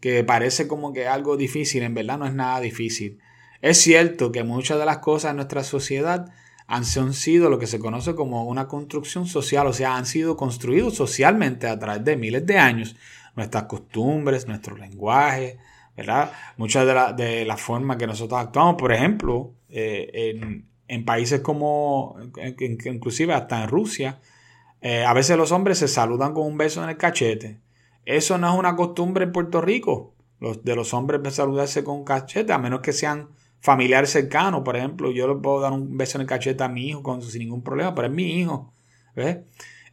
que 0.01 0.21
parece 0.25 0.67
como 0.67 0.91
que 0.91 1.07
algo 1.07 1.37
difícil, 1.37 1.83
en 1.83 1.93
verdad 1.93 2.17
no 2.17 2.25
es 2.25 2.33
nada 2.33 2.59
difícil. 2.59 3.19
Es 3.61 3.79
cierto 3.79 4.31
que 4.31 4.43
muchas 4.43 4.79
de 4.79 4.85
las 4.85 4.99
cosas 4.99 5.31
en 5.31 5.37
nuestra 5.37 5.63
sociedad 5.63 6.31
han 6.67 6.83
sido 6.85 7.49
lo 7.49 7.59
que 7.59 7.67
se 7.67 7.79
conoce 7.79 8.13
como 8.13 8.43
una 8.43 8.67
construcción 8.67 9.25
social, 9.25 9.67
o 9.67 9.73
sea, 9.73 9.95
han 9.95 10.05
sido 10.05 10.35
construidos 10.35 10.95
socialmente 10.95 11.67
a 11.67 11.79
través 11.79 12.03
de 12.03 12.17
miles 12.17 12.45
de 12.45 12.57
años 12.57 12.95
nuestras 13.37 13.63
costumbres, 13.63 14.47
nuestro 14.47 14.75
lenguaje, 14.75 15.57
¿verdad? 15.95 16.31
Muchas 16.57 16.85
de 16.85 16.93
la, 16.93 17.13
de 17.13 17.45
la 17.45 17.55
forma 17.55 17.97
que 17.97 18.07
nosotros 18.07 18.39
actuamos, 18.39 18.75
por 18.75 18.91
ejemplo, 18.91 19.53
eh, 19.69 20.63
en, 20.87 21.05
países 21.05 21.41
como, 21.41 22.17
inclusive 22.59 23.33
hasta 23.33 23.63
en 23.63 23.69
Rusia, 23.69 24.19
eh, 24.81 25.05
a 25.05 25.13
veces 25.13 25.37
los 25.37 25.51
hombres 25.51 25.77
se 25.77 25.87
saludan 25.87 26.33
con 26.33 26.47
un 26.47 26.57
beso 26.57 26.83
en 26.83 26.89
el 26.89 26.97
cachete. 26.97 27.59
Eso 28.05 28.37
no 28.37 28.51
es 28.51 28.59
una 28.59 28.75
costumbre 28.75 29.25
en 29.25 29.31
Puerto 29.31 29.61
Rico, 29.61 30.13
los, 30.39 30.63
de 30.63 30.75
los 30.75 30.93
hombres 30.93 31.33
saludarse 31.33 31.83
con 31.83 32.03
cachete, 32.03 32.53
a 32.53 32.57
menos 32.57 32.81
que 32.81 32.93
sean 32.93 33.29
familiares 33.59 34.11
cercanos, 34.11 34.61
por 34.63 34.75
ejemplo, 34.77 35.11
yo 35.11 35.27
le 35.27 35.35
puedo 35.35 35.61
dar 35.61 35.73
un 35.73 35.97
beso 35.97 36.17
en 36.17 36.21
el 36.21 36.27
cachete 36.27 36.63
a 36.63 36.67
mi 36.67 36.87
hijo 36.87 37.21
sin 37.21 37.39
ningún 37.39 37.63
problema, 37.63 37.93
pero 37.93 38.07
es 38.07 38.13
mi 38.13 38.39
hijo. 38.39 38.73
¿ves? 39.15 39.39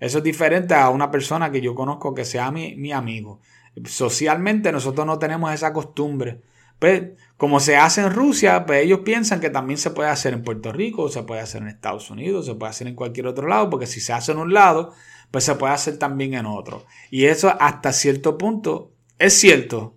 Eso 0.00 0.18
es 0.18 0.24
diferente 0.24 0.74
a 0.74 0.90
una 0.90 1.10
persona 1.10 1.50
que 1.50 1.60
yo 1.60 1.74
conozco 1.74 2.14
que 2.14 2.24
sea 2.24 2.50
mi, 2.50 2.92
amigo. 2.92 3.40
Socialmente 3.84 4.70
nosotros 4.70 5.06
no 5.06 5.18
tenemos 5.18 5.52
esa 5.52 5.72
costumbre. 5.72 6.42
Pues, 6.78 7.12
como 7.36 7.60
se 7.60 7.76
hace 7.76 8.02
en 8.02 8.12
Rusia, 8.12 8.66
pues 8.66 8.84
ellos 8.84 9.00
piensan 9.00 9.40
que 9.40 9.50
también 9.50 9.78
se 9.78 9.90
puede 9.90 10.10
hacer 10.10 10.34
en 10.34 10.42
Puerto 10.42 10.72
Rico, 10.72 11.08
se 11.08 11.22
puede 11.22 11.40
hacer 11.40 11.62
en 11.62 11.68
Estados 11.68 12.10
Unidos, 12.10 12.46
se 12.46 12.54
puede 12.54 12.70
hacer 12.70 12.86
en 12.86 12.94
cualquier 12.94 13.26
otro 13.26 13.48
lado, 13.48 13.70
porque 13.70 13.86
si 13.86 14.00
se 14.00 14.12
hace 14.12 14.32
en 14.32 14.38
un 14.38 14.52
lado, 14.52 14.92
pues 15.30 15.44
se 15.44 15.54
puede 15.54 15.72
hacer 15.72 15.98
también 15.98 16.34
en 16.34 16.46
otro. 16.46 16.84
Y 17.10 17.24
eso 17.26 17.54
hasta 17.58 17.92
cierto 17.92 18.36
punto 18.36 18.92
es 19.18 19.34
cierto. 19.34 19.96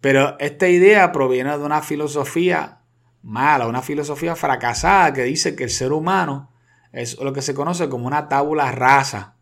Pero 0.00 0.38
esta 0.38 0.68
idea 0.68 1.12
proviene 1.12 1.56
de 1.56 1.64
una 1.64 1.82
filosofía 1.82 2.80
mala, 3.22 3.66
una 3.66 3.82
filosofía 3.82 4.36
fracasada 4.36 5.12
que 5.12 5.24
dice 5.24 5.56
que 5.56 5.64
el 5.64 5.70
ser 5.70 5.92
humano 5.92 6.50
es 6.92 7.18
lo 7.20 7.32
que 7.32 7.42
se 7.42 7.54
conoce 7.54 7.88
como 7.88 8.06
una 8.06 8.28
tabula 8.28 8.70
rasa. 8.72 9.34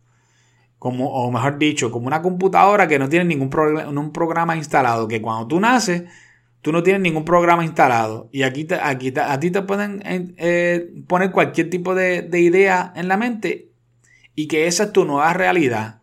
Como, 0.79 1.09
o 1.09 1.31
mejor 1.31 1.57
dicho, 1.57 1.91
como 1.91 2.05
una 2.05 2.21
computadora 2.21 2.87
que 2.87 2.99
no 2.99 3.09
tiene 3.09 3.25
ningún 3.25 3.49
un 3.97 4.11
programa 4.11 4.55
instalado. 4.55 5.07
Que 5.07 5.21
cuando 5.21 5.47
tú 5.47 5.59
naces, 5.59 6.03
tú 6.61 6.71
no 6.71 6.83
tienes 6.83 7.01
ningún 7.01 7.25
programa 7.25 7.65
instalado. 7.65 8.29
Y 8.31 8.43
aquí, 8.43 8.67
aquí 8.81 9.13
a 9.17 9.39
ti 9.39 9.49
te 9.49 9.61
pueden 9.63 10.03
eh, 10.05 10.91
poner 11.07 11.31
cualquier 11.31 11.69
tipo 11.69 11.95
de, 11.95 12.21
de 12.21 12.41
idea 12.41 12.93
en 12.95 13.07
la 13.07 13.17
mente 13.17 13.71
y 14.35 14.47
que 14.47 14.67
esa 14.67 14.83
es 14.83 14.93
tu 14.93 15.03
nueva 15.05 15.33
realidad. 15.33 16.01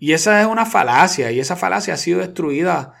Y 0.00 0.12
esa 0.12 0.40
es 0.40 0.46
una 0.46 0.66
falacia. 0.66 1.30
Y 1.30 1.38
esa 1.38 1.54
falacia 1.54 1.94
ha 1.94 1.98
sido 1.98 2.18
destruida 2.18 2.94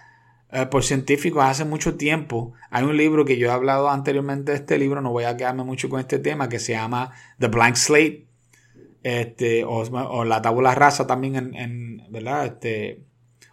eh, 0.52 0.66
por 0.66 0.82
científicos 0.82 1.44
hace 1.44 1.64
mucho 1.64 1.96
tiempo. 1.96 2.52
Hay 2.70 2.84
un 2.84 2.96
libro 2.96 3.24
que 3.24 3.38
yo 3.38 3.48
he 3.48 3.50
hablado 3.50 3.88
anteriormente 3.88 4.52
de 4.52 4.58
este 4.58 4.78
libro, 4.78 5.00
no 5.00 5.12
voy 5.12 5.24
a 5.24 5.36
quedarme 5.36 5.64
mucho 5.64 5.88
con 5.88 6.00
este 6.00 6.18
tema, 6.18 6.48
que 6.48 6.58
se 6.58 6.72
llama 6.72 7.12
The 7.38 7.48
Blank 7.48 7.76
Slate, 7.76 8.26
este, 9.02 9.64
o, 9.64 10.24
la 10.24 10.42
tabula 10.42 10.74
rasa 10.74 11.06
también 11.06 11.54
en, 11.54 12.02
¿verdad? 12.10 12.46
Este, 12.46 13.04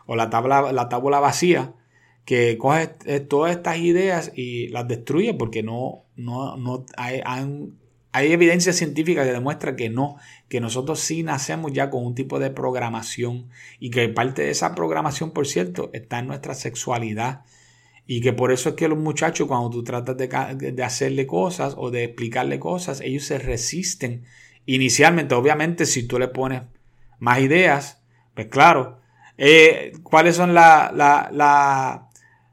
o 0.05 0.15
la 0.15 0.29
tabla, 0.29 0.71
la 0.71 0.89
tabla 0.89 1.19
vacía, 1.19 1.73
que 2.25 2.57
coge 2.57 2.87
todas 3.29 3.55
estas 3.55 3.77
ideas 3.77 4.31
y 4.35 4.67
las 4.69 4.87
destruye 4.87 5.33
porque 5.33 5.63
no, 5.63 6.05
no, 6.15 6.57
no 6.57 6.85
hay, 6.97 7.21
hay, 8.17 8.31
evidencia 8.31 8.73
científica 8.73 9.23
que 9.23 9.31
demuestra 9.31 9.75
que 9.75 9.89
no, 9.89 10.17
que 10.49 10.59
nosotros 10.59 10.99
sí 10.99 11.23
nacemos 11.23 11.73
ya 11.73 11.89
con 11.89 12.05
un 12.05 12.15
tipo 12.15 12.39
de 12.39 12.49
programación 12.49 13.49
y 13.79 13.89
que 13.89 14.09
parte 14.09 14.43
de 14.43 14.51
esa 14.51 14.75
programación, 14.75 15.31
por 15.31 15.47
cierto, 15.47 15.89
está 15.93 16.19
en 16.19 16.27
nuestra 16.27 16.53
sexualidad. 16.53 17.43
Y 18.05 18.21
que 18.21 18.31
por 18.33 18.51
eso 18.51 18.69
es 18.69 18.75
que 18.75 18.87
los 18.87 18.97
muchachos, 18.97 19.47
cuando 19.47 19.69
tú 19.69 19.83
tratas 19.83 20.15
de, 20.17 20.83
hacerle 20.83 21.27
cosas 21.27 21.75
o 21.77 21.91
de 21.91 22.05
explicarle 22.05 22.59
cosas, 22.59 23.01
ellos 23.01 23.25
se 23.25 23.37
resisten. 23.37 24.23
Inicialmente, 24.65 25.35
obviamente, 25.35 25.85
si 25.85 26.07
tú 26.07 26.17
le 26.17 26.29
pones 26.29 26.61
más 27.19 27.39
ideas, 27.39 28.01
pues 28.33 28.47
claro, 28.47 29.01
eh, 29.37 29.91
¿cuáles 30.03 30.37
son 30.37 30.53
la, 30.53 30.91
la, 30.95 31.29
la 31.33 32.06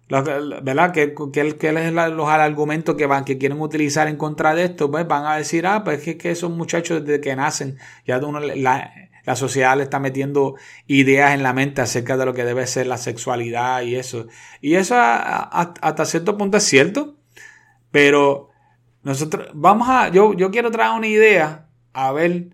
¿verdad? 0.08 0.92
¿Qué, 0.92 1.14
qué, 1.32 1.56
qué 1.56 1.68
es 1.68 1.92
los 1.92 2.28
argumentos 2.28 2.94
que 2.94 3.06
van, 3.06 3.24
que 3.24 3.38
quieren 3.38 3.60
utilizar 3.60 4.08
en 4.08 4.16
contra 4.16 4.54
de 4.54 4.64
esto? 4.64 4.90
Pues 4.90 5.06
van 5.06 5.26
a 5.26 5.36
decir, 5.36 5.66
ah, 5.66 5.82
pues 5.84 6.06
es 6.06 6.16
que, 6.16 6.30
esos 6.30 6.50
muchachos 6.50 7.04
desde 7.04 7.20
que 7.20 7.34
nacen, 7.36 7.78
ya 8.06 8.18
uno, 8.18 8.40
la, 8.40 8.92
la 9.24 9.36
sociedad 9.36 9.76
le 9.76 9.84
está 9.84 10.00
metiendo 10.00 10.56
ideas 10.86 11.34
en 11.34 11.42
la 11.42 11.52
mente 11.52 11.80
acerca 11.80 12.16
de 12.16 12.26
lo 12.26 12.34
que 12.34 12.44
debe 12.44 12.66
ser 12.66 12.86
la 12.86 12.98
sexualidad 12.98 13.82
y 13.82 13.96
eso. 13.96 14.26
Y 14.60 14.74
eso 14.74 14.94
hasta 14.98 16.04
cierto 16.04 16.36
punto 16.36 16.58
es 16.58 16.64
cierto, 16.64 17.16
pero 17.90 18.50
nosotros 19.02 19.48
vamos 19.54 19.88
a, 19.88 20.08
yo, 20.08 20.34
yo 20.34 20.50
quiero 20.50 20.70
traer 20.70 20.92
una 20.96 21.06
idea, 21.06 21.68
a 21.92 22.12
ver, 22.12 22.50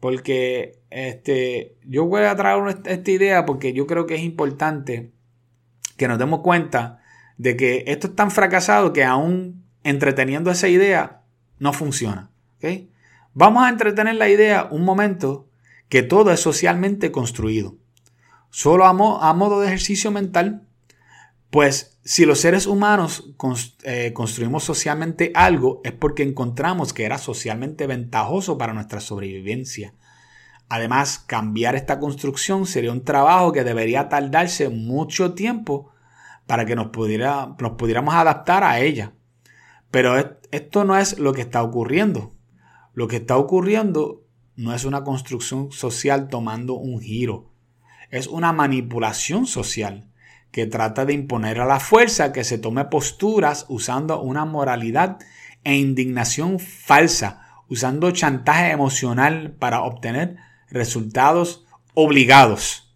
porque 0.00 0.80
este, 0.90 1.76
yo 1.84 2.06
voy 2.06 2.22
a 2.22 2.36
traer 2.36 2.78
esta 2.86 3.10
idea 3.10 3.44
porque 3.44 3.72
yo 3.72 3.86
creo 3.86 4.06
que 4.06 4.14
es 4.14 4.22
importante 4.22 5.13
que 5.96 6.08
nos 6.08 6.18
demos 6.18 6.40
cuenta 6.40 7.00
de 7.36 7.56
que 7.56 7.84
esto 7.86 8.08
es 8.08 8.16
tan 8.16 8.30
fracasado 8.30 8.92
que 8.92 9.04
aún 9.04 9.64
entreteniendo 9.82 10.50
esa 10.50 10.68
idea 10.68 11.22
no 11.58 11.72
funciona. 11.72 12.30
Vamos 13.34 13.64
a 13.64 13.68
entretener 13.68 14.14
la 14.14 14.28
idea 14.28 14.68
un 14.70 14.84
momento 14.84 15.48
que 15.88 16.02
todo 16.02 16.32
es 16.32 16.40
socialmente 16.40 17.12
construido. 17.12 17.76
Solo 18.50 18.84
a, 18.84 18.92
modo 18.92 19.60
de 19.60 19.66
ejercicio 19.66 20.10
mental, 20.10 20.62
pues 21.50 21.98
si 22.04 22.24
los 22.24 22.38
seres 22.38 22.66
humanos 22.66 23.34
eh, 23.82 24.12
construimos 24.14 24.64
socialmente 24.64 25.32
algo 25.34 25.80
es 25.84 25.92
porque 25.92 26.22
encontramos 26.22 26.92
que 26.92 27.04
era 27.04 27.18
socialmente 27.18 27.86
ventajoso 27.86 28.56
para 28.56 28.72
nuestra 28.72 29.00
sobrevivencia. 29.00 29.94
Además, 30.68 31.18
cambiar 31.18 31.74
esta 31.74 32.00
construcción 32.00 32.66
sería 32.66 32.92
un 32.92 33.04
trabajo 33.04 33.52
que 33.52 33.64
debería 33.64 34.08
tardarse 34.08 34.68
mucho 34.68 35.34
tiempo 35.34 35.92
para 36.46 36.66
que 36.66 36.74
nos, 36.76 36.88
pudiera, 36.88 37.54
nos 37.58 37.72
pudiéramos 37.72 38.14
adaptar 38.14 38.64
a 38.64 38.80
ella. 38.80 39.12
Pero 39.90 40.38
esto 40.50 40.84
no 40.84 40.96
es 40.96 41.18
lo 41.18 41.32
que 41.32 41.42
está 41.42 41.62
ocurriendo. 41.62 42.34
Lo 42.92 43.08
que 43.08 43.16
está 43.16 43.36
ocurriendo 43.36 44.24
no 44.56 44.74
es 44.74 44.84
una 44.84 45.04
construcción 45.04 45.70
social 45.72 46.28
tomando 46.28 46.74
un 46.74 47.00
giro. 47.00 47.50
Es 48.10 48.26
una 48.26 48.52
manipulación 48.52 49.46
social 49.46 50.10
que 50.50 50.66
trata 50.66 51.04
de 51.04 51.14
imponer 51.14 51.60
a 51.60 51.66
la 51.66 51.80
fuerza 51.80 52.32
que 52.32 52.44
se 52.44 52.58
tome 52.58 52.84
posturas 52.84 53.66
usando 53.68 54.20
una 54.22 54.44
moralidad 54.44 55.18
e 55.64 55.74
indignación 55.74 56.60
falsa, 56.60 57.62
usando 57.68 58.10
chantaje 58.12 58.70
emocional 58.70 59.56
para 59.58 59.82
obtener 59.82 60.36
resultados 60.74 61.64
obligados. 61.94 62.94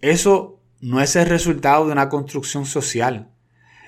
Eso 0.00 0.60
no 0.80 1.00
es 1.00 1.16
el 1.16 1.26
resultado 1.26 1.86
de 1.86 1.92
una 1.92 2.10
construcción 2.10 2.66
social. 2.66 3.30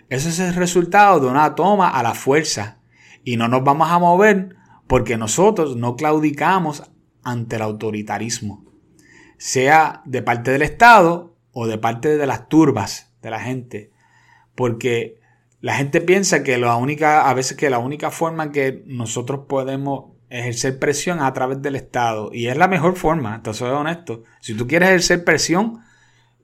Eso 0.09 0.29
es 0.29 0.39
el 0.39 0.55
resultado 0.55 1.21
de 1.21 1.27
una 1.27 1.55
toma 1.55 1.91
a 1.91 2.03
la 2.03 2.15
fuerza. 2.15 2.79
Y 3.25 3.37
no 3.37 3.49
nos 3.49 3.65
vamos 3.65 3.91
a 3.91 3.99
mover 3.99 4.55
porque 4.87 5.19
nosotros 5.19 5.77
no 5.77 5.97
claudicamos 5.97 6.85
ante 7.25 7.57
el 7.57 7.63
autoritarismo, 7.63 8.65
sea 9.37 10.03
de 10.05 10.23
parte 10.23 10.53
del 10.53 10.63
Estado 10.63 11.37
o 11.51 11.67
de 11.67 11.77
parte 11.77 12.17
de 12.17 12.27
las 12.27 12.49
turbas 12.49 13.13
de 13.21 13.31
la 13.31 13.41
gente. 13.41 13.91
Porque 14.55 15.19
la 15.61 15.75
gente 15.75 16.01
piensa 16.01 16.45
que 16.45 16.57
la 16.57 16.77
única, 16.77 17.29
a 17.29 17.35
veces 17.35 17.57
que 17.57 17.69
la 17.69 17.81
única 17.81 18.13
forma 18.13 18.53
que 18.53 18.85
nosotros 18.87 19.47
podemos 19.49 20.16
ejercer 20.29 20.79
presión 20.79 21.21
a 21.21 21.33
través 21.33 21.63
del 21.63 21.77
Estado. 21.77 22.31
Y 22.33 22.49
es 22.49 22.57
la 22.57 22.69
mejor 22.69 22.97
forma, 22.97 23.37
entonces 23.37 23.59
soy 23.59 23.71
honesto. 23.71 24.25
Si 24.41 24.55
tú 24.55 24.67
quieres 24.67 24.89
ejercer 24.89 25.25
presión, 25.25 25.81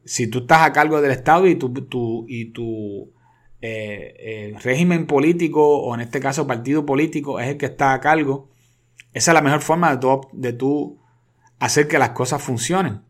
si 0.04 0.26
tú 0.26 0.40
estás 0.40 0.62
a 0.62 0.72
cargo 0.72 1.00
del 1.00 1.12
Estado 1.12 1.46
y 1.46 1.56
tu, 1.56 2.26
y 2.28 2.46
tu 2.46 3.12
eh, 3.60 4.14
eh, 4.18 4.54
régimen 4.62 5.06
político, 5.06 5.78
o 5.78 5.94
en 5.94 6.00
este 6.00 6.20
caso 6.20 6.46
partido 6.46 6.84
político, 6.84 7.40
es 7.40 7.48
el 7.48 7.56
que 7.56 7.66
está 7.66 7.92
a 7.92 8.00
cargo, 8.00 8.48
esa 9.12 9.30
es 9.30 9.34
la 9.34 9.42
mejor 9.42 9.60
forma 9.60 9.98
de 10.32 10.52
tú 10.52 10.98
hacer 11.58 11.86
que 11.86 11.98
las 11.98 12.10
cosas 12.10 12.42
funcionen. 12.42 13.02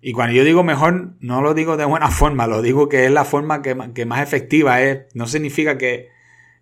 Y 0.00 0.12
cuando 0.12 0.34
yo 0.34 0.44
digo 0.44 0.62
mejor, 0.62 1.14
no 1.20 1.40
lo 1.42 1.54
digo 1.54 1.76
de 1.76 1.84
buena 1.84 2.10
forma, 2.10 2.46
lo 2.46 2.62
digo 2.62 2.88
que 2.88 3.04
es 3.04 3.10
la 3.10 3.24
forma 3.24 3.62
que, 3.62 3.76
que 3.94 4.06
más 4.06 4.22
efectiva 4.22 4.80
es. 4.82 5.06
No 5.14 5.26
significa 5.26 5.78
que, 5.78 6.08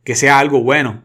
que 0.04 0.14
sea 0.14 0.38
algo 0.38 0.62
bueno. 0.62 1.04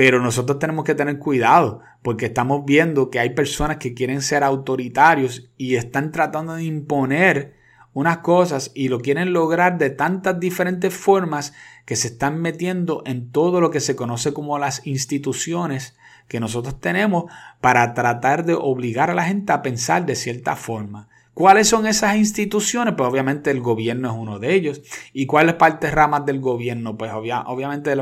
Pero 0.00 0.18
nosotros 0.18 0.58
tenemos 0.58 0.86
que 0.86 0.94
tener 0.94 1.18
cuidado 1.18 1.82
porque 2.00 2.24
estamos 2.24 2.64
viendo 2.64 3.10
que 3.10 3.18
hay 3.18 3.34
personas 3.34 3.76
que 3.76 3.92
quieren 3.92 4.22
ser 4.22 4.42
autoritarios 4.42 5.50
y 5.58 5.74
están 5.74 6.10
tratando 6.10 6.54
de 6.54 6.64
imponer 6.64 7.52
unas 7.92 8.16
cosas 8.20 8.72
y 8.74 8.88
lo 8.88 9.00
quieren 9.00 9.34
lograr 9.34 9.76
de 9.76 9.90
tantas 9.90 10.40
diferentes 10.40 10.94
formas 10.94 11.52
que 11.84 11.96
se 11.96 12.08
están 12.08 12.40
metiendo 12.40 13.02
en 13.04 13.30
todo 13.30 13.60
lo 13.60 13.70
que 13.70 13.80
se 13.80 13.94
conoce 13.94 14.32
como 14.32 14.58
las 14.58 14.86
instituciones 14.86 15.98
que 16.28 16.40
nosotros 16.40 16.80
tenemos 16.80 17.24
para 17.60 17.92
tratar 17.92 18.46
de 18.46 18.54
obligar 18.54 19.10
a 19.10 19.14
la 19.14 19.24
gente 19.24 19.52
a 19.52 19.60
pensar 19.60 20.06
de 20.06 20.16
cierta 20.16 20.56
forma. 20.56 21.10
¿Cuáles 21.34 21.68
son 21.68 21.86
esas 21.86 22.16
instituciones? 22.16 22.94
Pues 22.96 23.06
obviamente 23.06 23.50
el 23.50 23.60
gobierno 23.60 24.10
es 24.10 24.16
uno 24.16 24.38
de 24.38 24.54
ellos. 24.54 24.80
¿Y 25.12 25.26
cuáles 25.26 25.56
partes 25.56 25.92
ramas 25.92 26.24
del 26.24 26.40
gobierno? 26.40 26.96
Pues 26.96 27.12
obviamente 27.12 27.94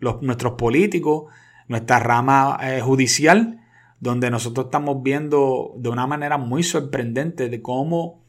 los, 0.00 0.20
nuestros 0.20 0.54
políticos, 0.54 1.26
nuestra 1.68 1.98
rama 1.98 2.58
eh, 2.62 2.80
judicial, 2.80 3.60
donde 4.00 4.30
nosotros 4.30 4.66
estamos 4.66 5.02
viendo 5.02 5.72
de 5.76 5.88
una 5.88 6.06
manera 6.06 6.36
muy 6.36 6.62
sorprendente 6.62 7.48
de 7.48 7.62
cómo 7.62 8.24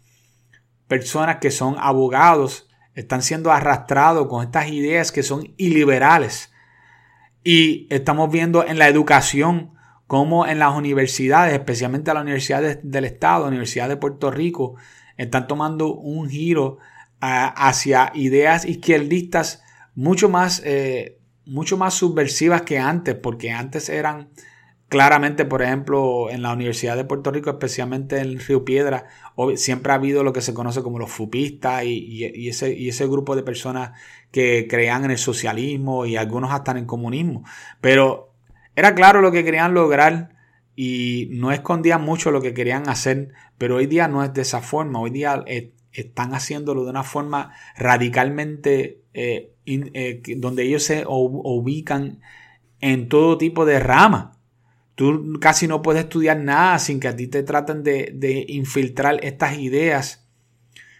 personas 0.87 1.37
que 1.37 1.51
son 1.51 1.75
abogados 1.79 2.69
están 2.93 3.21
siendo 3.21 3.51
arrastrados 3.51 4.27
con 4.27 4.43
estas 4.43 4.69
ideas 4.69 5.11
que 5.11 5.23
son 5.23 5.53
iliberales. 5.57 6.53
Y 7.43 7.87
estamos 7.89 8.31
viendo 8.31 8.65
en 8.65 8.79
la 8.79 8.87
educación 8.87 9.73
cómo 10.07 10.47
en 10.47 10.59
las 10.59 10.75
universidades, 10.75 11.53
especialmente 11.53 12.13
las 12.13 12.23
universidades 12.23 12.79
del 12.83 13.05
Estado, 13.05 13.47
Universidad 13.47 13.89
de 13.89 13.97
Puerto 13.97 14.31
Rico, 14.31 14.75
están 15.17 15.47
tomando 15.47 15.93
un 15.93 16.29
giro 16.29 16.77
ah, 17.21 17.53
hacia 17.67 18.11
ideas 18.15 18.65
izquierdistas 18.65 19.61
mucho 19.93 20.29
más 20.29 20.61
eh, 20.65 21.19
mucho 21.45 21.77
más 21.77 21.93
subversivas 21.93 22.63
que 22.63 22.79
antes, 22.79 23.15
porque 23.15 23.51
antes 23.51 23.89
eran 23.89 24.29
claramente, 24.89 25.45
por 25.45 25.62
ejemplo, 25.62 26.29
en 26.29 26.41
la 26.41 26.53
Universidad 26.53 26.95
de 26.95 27.05
Puerto 27.05 27.31
Rico, 27.31 27.49
especialmente 27.49 28.19
en 28.19 28.39
Río 28.39 28.63
Piedra, 28.63 29.08
siempre 29.55 29.91
ha 29.91 29.95
habido 29.95 30.23
lo 30.23 30.34
que 30.34 30.41
se 30.41 30.53
conoce 30.53 30.84
como 30.84 30.99
los 30.99 31.12
fupistas 31.12 31.84
y, 31.86 32.47
ese, 32.47 32.73
y 32.73 32.89
ese 32.89 33.08
grupo 33.08 33.36
de 33.36 33.43
personas 33.43 33.91
que 34.31 34.67
creían 34.69 35.05
en 35.05 35.12
el 35.12 35.17
socialismo 35.17 36.05
y 36.05 36.17
algunos 36.17 36.51
hasta 36.51 36.71
en 36.71 36.77
el 36.77 36.86
comunismo. 36.86 37.43
Pero 37.81 38.34
era 38.75 38.93
claro 38.95 39.21
lo 39.21 39.31
que 39.31 39.43
querían 39.43 39.73
lograr 39.73 40.36
y 40.75 41.29
no 41.31 41.51
escondían 41.51 42.01
mucho 42.01 42.31
lo 42.31 42.41
que 42.41 42.53
querían 42.53 42.89
hacer, 42.89 43.29
pero 43.58 43.77
hoy 43.77 43.88
día 43.88 44.08
no 44.08 44.23
es 44.23 44.34
de 44.34 44.41
esa 44.41 44.62
forma, 44.62 44.99
hoy 44.99 45.10
día 45.10 45.43
eh, 45.47 45.73
están 46.01 46.34
haciéndolo 46.34 46.84
de 46.84 46.89
una 46.89 47.03
forma 47.03 47.53
radicalmente 47.77 49.01
eh, 49.13 49.53
eh, 49.65 50.21
donde 50.38 50.63
ellos 50.63 50.84
se 50.84 51.05
ubican 51.08 52.21
en 52.81 53.10
todo 53.10 53.38
tipo 53.38 53.65
de 53.65 53.79
rama. 53.79 54.38
Tú 54.95 55.38
casi 55.41 55.67
no 55.67 55.81
puedes 55.81 56.03
estudiar 56.03 56.38
nada 56.38 56.79
sin 56.79 56.99
que 56.99 57.08
a 57.08 57.15
ti 57.15 57.27
te 57.27 57.43
traten 57.43 57.84
de, 57.84 58.45
infiltrar 58.47 59.23
estas 59.23 59.58
ideas 59.58 60.27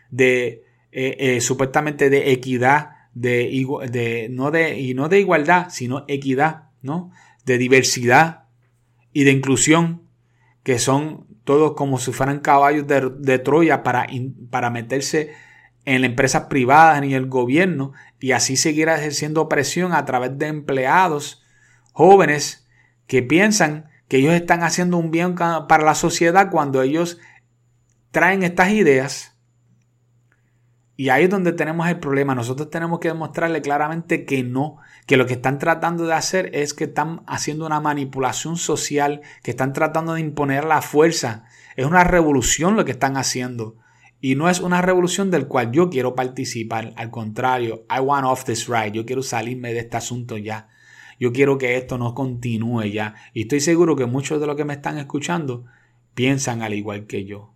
de 0.10 0.63
eh, 0.91 1.39
supuestamente 1.41 2.10
de 2.10 2.31
equidad, 2.31 2.89
de, 3.13 3.65
de, 3.91 4.27
no 4.29 4.51
de, 4.51 4.79
y 4.79 4.93
no 4.93 5.10
de 5.10 5.19
igualdad, 5.19 5.67
sino 5.69 6.05
equidad, 6.08 6.69
¿no? 6.81 7.12
De 7.45 7.58
diversidad 7.58 8.45
y 9.13 9.23
de 9.23 9.31
inclusión, 9.31 10.03
que 10.63 10.79
son 10.79 11.34
todos 11.45 11.73
como 11.75 11.97
si 11.99 12.12
fueran 12.12 12.39
caballos 12.39 12.86
de, 12.88 13.39
Troya 13.39 13.84
para, 13.84 14.08
para 14.49 14.69
meterse 14.69 15.34
en 15.86 16.03
empresas 16.03 16.45
privadas 16.45 16.99
ni 17.01 17.13
el 17.13 17.27
gobierno 17.27 17.93
y 18.19 18.34
así 18.34 18.58
seguir 18.58 18.89
ejerciendo 18.89 19.47
presión 19.47 19.93
a 19.93 20.03
través 20.03 20.38
de 20.38 20.47
empleados 20.47 21.43
jóvenes 21.93 22.67
que 23.08 23.21
piensan 23.21 23.89
que 24.08 24.17
ellos 24.17 24.34
están 24.34 24.63
haciendo 24.63 24.97
un 24.97 25.12
bien 25.12 25.36
para 25.36 25.86
la 25.86 25.95
sociedad 25.95 26.49
cuando 26.51 26.81
ellos 26.81 27.19
traen 28.12 28.43
estas 28.43 28.71
ideas 28.71 29.34
Y 30.97 31.10
ahí 31.10 31.25
es 31.25 31.29
donde 31.29 31.51
tenemos 31.51 31.88
el 31.88 31.99
problema. 31.99 32.36
Nosotros 32.36 32.69
tenemos 32.69 32.99
que 32.99 33.10
demostrarle 33.10 33.62
claramente 33.62 34.25
que 34.25 34.43
no, 34.43 34.77
que 35.05 35.17
lo 35.17 35.25
que 35.25 35.34
están 35.34 35.60
tratando 35.60 36.05
de 36.05 36.13
hacer 36.13 36.49
es 36.53 36.73
que 36.73 36.86
están 36.86 37.21
haciendo 37.27 37.65
una 37.65 37.81
manipulación 37.81 38.55
social, 38.55 39.21
que 39.43 39.51
están 39.51 39.73
tratando 39.73 40.13
de 40.13 40.21
imponer 40.21 40.63
la 40.63 40.81
fuerza. 40.81 41.45
Es 41.75 41.86
una 41.86 42.05
revolución 42.05 42.77
lo 42.77 42.86
que 42.86 42.91
están 42.91 43.17
haciendo. 43.17 43.75
Y 44.21 44.36
no 44.36 44.49
es 44.49 44.62
una 44.62 44.81
revolución 44.81 45.31
del 45.31 45.47
cual 45.47 45.71
yo 45.71 45.89
quiero 45.89 46.15
participar. 46.15 46.93
Al 46.95 47.12
contrario, 47.12 47.86
I 47.95 47.99
want 47.99 48.25
off 48.25 48.45
this 48.45 48.67
ride. 48.67 48.93
Yo 48.93 49.05
quiero 49.05 49.21
salirme 49.21 49.73
de 49.73 49.79
este 49.79 49.97
asunto 49.97 50.38
ya. 50.38 50.69
Yo 51.19 51.34
quiero 51.34 51.58
que 51.58 51.75
esto 51.75 51.97
no 51.97 52.13
continúe 52.13 52.86
ya. 52.86 53.15
Y 53.34 53.41
estoy 53.41 53.60
seguro 53.60 53.97
que 53.97 54.05
muchos 54.05 54.39
de 54.39 54.47
los 54.47 54.55
que 54.55 54.65
me 54.65 54.73
están 54.73 54.97
escuchando 54.97 55.65
piensan 56.13 56.62
al 56.62 56.73
igual 56.73 57.05
que 57.05 57.25
yo. 57.25 57.54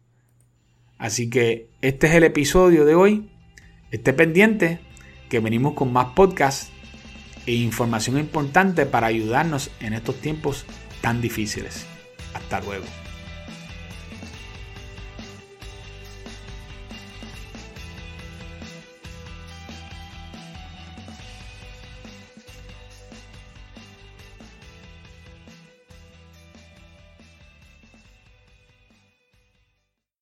Así 0.99 1.29
que 1.29 1.69
este 1.81 2.07
es 2.07 2.13
el 2.13 2.25
episodio 2.25 2.85
de 2.85 2.93
hoy. 2.93 3.29
Esté 3.89 4.13
pendiente 4.13 4.79
que 5.29 5.39
venimos 5.39 5.73
con 5.73 5.91
más 5.91 6.07
podcasts 6.13 6.71
e 7.45 7.53
información 7.53 8.19
importante 8.19 8.85
para 8.85 9.07
ayudarnos 9.07 9.71
en 9.79 9.93
estos 9.93 10.19
tiempos 10.21 10.65
tan 11.01 11.21
difíciles. 11.21 11.85
Hasta 12.33 12.59
luego. 12.61 12.85